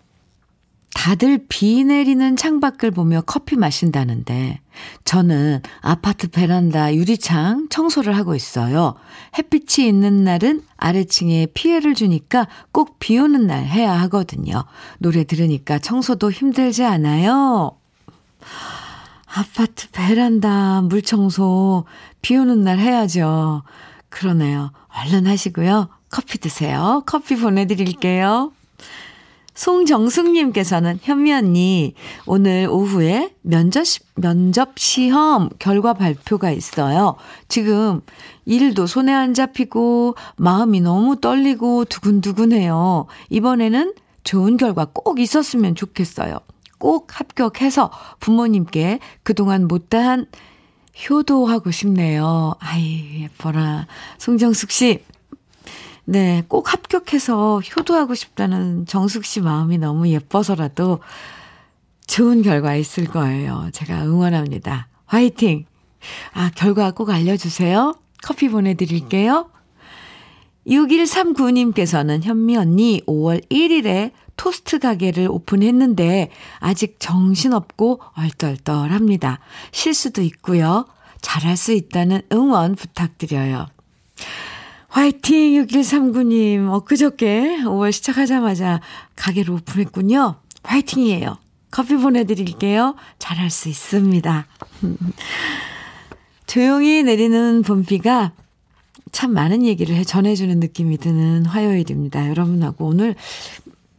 다들 0.93 1.45
비 1.47 1.83
내리는 1.85 2.35
창밖을 2.35 2.91
보며 2.91 3.21
커피 3.25 3.55
마신다는데 3.55 4.59
저는 5.05 5.61
아파트 5.81 6.29
베란다 6.29 6.93
유리창 6.93 7.67
청소를 7.69 8.17
하고 8.17 8.35
있어요. 8.35 8.95
햇빛이 9.37 9.87
있는 9.87 10.23
날은 10.23 10.63
아래층에 10.77 11.47
피해를 11.53 11.95
주니까 11.95 12.47
꼭 12.71 12.99
비 12.99 13.17
오는 13.17 13.47
날 13.47 13.63
해야 13.65 13.93
하거든요. 14.01 14.65
노래 14.97 15.23
들으니까 15.23 15.79
청소도 15.79 16.31
힘들지 16.31 16.83
않아요? 16.83 17.77
아파트 19.25 19.89
베란다 19.91 20.81
물 20.81 21.01
청소 21.01 21.85
비 22.21 22.35
오는 22.35 22.61
날 22.63 22.79
해야죠. 22.79 23.63
그러네요. 24.09 24.71
얼른 24.89 25.27
하시고요. 25.27 25.87
커피 26.09 26.39
드세요. 26.39 27.03
커피 27.05 27.35
보내드릴게요. 27.35 28.51
송정숙님께서는 29.59 30.99
현미 31.01 31.33
언니, 31.33 31.93
오늘 32.25 32.69
오후에 32.71 33.33
면접, 33.41 33.83
면접 34.15 34.79
시험 34.79 35.49
결과 35.59 35.93
발표가 35.93 36.49
있어요. 36.49 37.17
지금 37.49 37.99
일도 38.45 38.87
손에 38.87 39.13
안 39.13 39.33
잡히고 39.33 40.15
마음이 40.37 40.79
너무 40.79 41.19
떨리고 41.19 41.83
두근두근해요. 41.83 43.07
이번에는 43.29 43.95
좋은 44.23 44.55
결과 44.55 44.85
꼭 44.85 45.19
있었으면 45.19 45.75
좋겠어요. 45.75 46.39
꼭 46.77 47.19
합격해서 47.19 47.91
부모님께 48.21 48.99
그동안 49.23 49.67
못다한 49.67 50.27
효도하고 51.09 51.71
싶네요. 51.71 52.53
아이, 52.59 53.23
예뻐라. 53.23 53.87
송정숙 54.19 54.71
씨, 54.71 55.03
네, 56.09 56.43
꼭 56.47 56.73
합격해서 56.73 57.59
효도하고 57.59 58.15
싶다는 58.15 58.87
정숙 58.87 59.25
씨 59.25 59.41
마음이 59.41 59.77
너무 59.77 60.07
예뻐서라도 60.09 61.01
좋은 62.07 62.41
결과 62.41 62.75
있을 62.75 63.05
거예요. 63.05 63.69
제가 63.73 64.05
응원합니다. 64.05 64.87
화이팅! 65.05 65.67
아, 66.33 66.49
결과 66.55 66.89
꼭 66.89 67.11
알려주세요. 67.11 67.93
커피 68.23 68.49
보내드릴게요. 68.49 69.51
6139님께서는 70.65 72.23
현미 72.23 72.57
언니 72.57 73.03
5월 73.05 73.47
1일에 73.47 74.11
토스트 74.35 74.79
가게를 74.79 75.27
오픈했는데 75.29 76.31
아직 76.57 76.95
정신없고 76.97 78.01
얼떨떨합니다. 78.15 79.37
실수도 79.71 80.23
있고요. 80.23 80.87
잘할 81.21 81.55
수 81.55 81.71
있다는 81.71 82.23
응원 82.31 82.73
부탁드려요. 82.73 83.67
화이팅 84.89 85.53
6139님 85.65 86.71
엊그저께 86.73 87.59
5월 87.63 87.91
시작하자마자 87.91 88.81
가게를 89.15 89.53
오픈했군요. 89.53 90.35
화이팅이에요. 90.63 91.37
커피 91.71 91.95
보내드릴게요. 91.95 92.95
잘할 93.19 93.49
수 93.51 93.69
있습니다. 93.69 94.47
조용히 96.47 97.03
내리는 97.03 97.61
봄비가 97.61 98.31
참 99.11 99.33
많은 99.33 99.63
얘기를 99.63 99.95
해 99.95 100.03
전해주는 100.03 100.59
느낌이 100.59 100.97
드는 100.97 101.45
화요일입니다. 101.45 102.27
여러분하고 102.29 102.87
오늘 102.87 103.15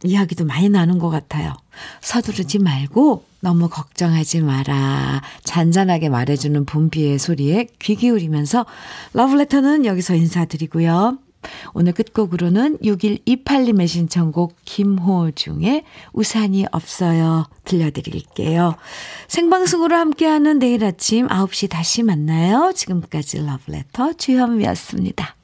이야기도 0.03 0.45
많이 0.45 0.67
나눈 0.67 0.99
것 0.99 1.09
같아요. 1.09 1.53
서두르지 2.01 2.59
말고 2.59 3.23
너무 3.41 3.69
걱정하지 3.69 4.41
마라. 4.41 5.21
잔잔하게 5.43 6.09
말해주는 6.09 6.65
봄비의 6.65 7.19
소리에 7.19 7.67
귀 7.79 7.95
기울이면서 7.95 8.65
러브레터는 9.13 9.85
여기서 9.85 10.15
인사드리고요. 10.15 11.17
오늘 11.73 11.93
끝곡으로는 11.93 12.77
6128님의 12.79 13.87
신청곡 13.87 14.55
김호중의 14.65 15.83
우산이 16.13 16.67
없어요 16.71 17.47
들려드릴게요. 17.65 18.75
생방송으로 19.27 19.95
함께하는 19.95 20.59
내일 20.59 20.85
아침 20.85 21.27
9시 21.27 21.69
다시 21.69 22.03
만나요. 22.03 22.71
지금까지 22.75 23.43
러브레터 23.43 24.13
주현미였습니다. 24.13 25.35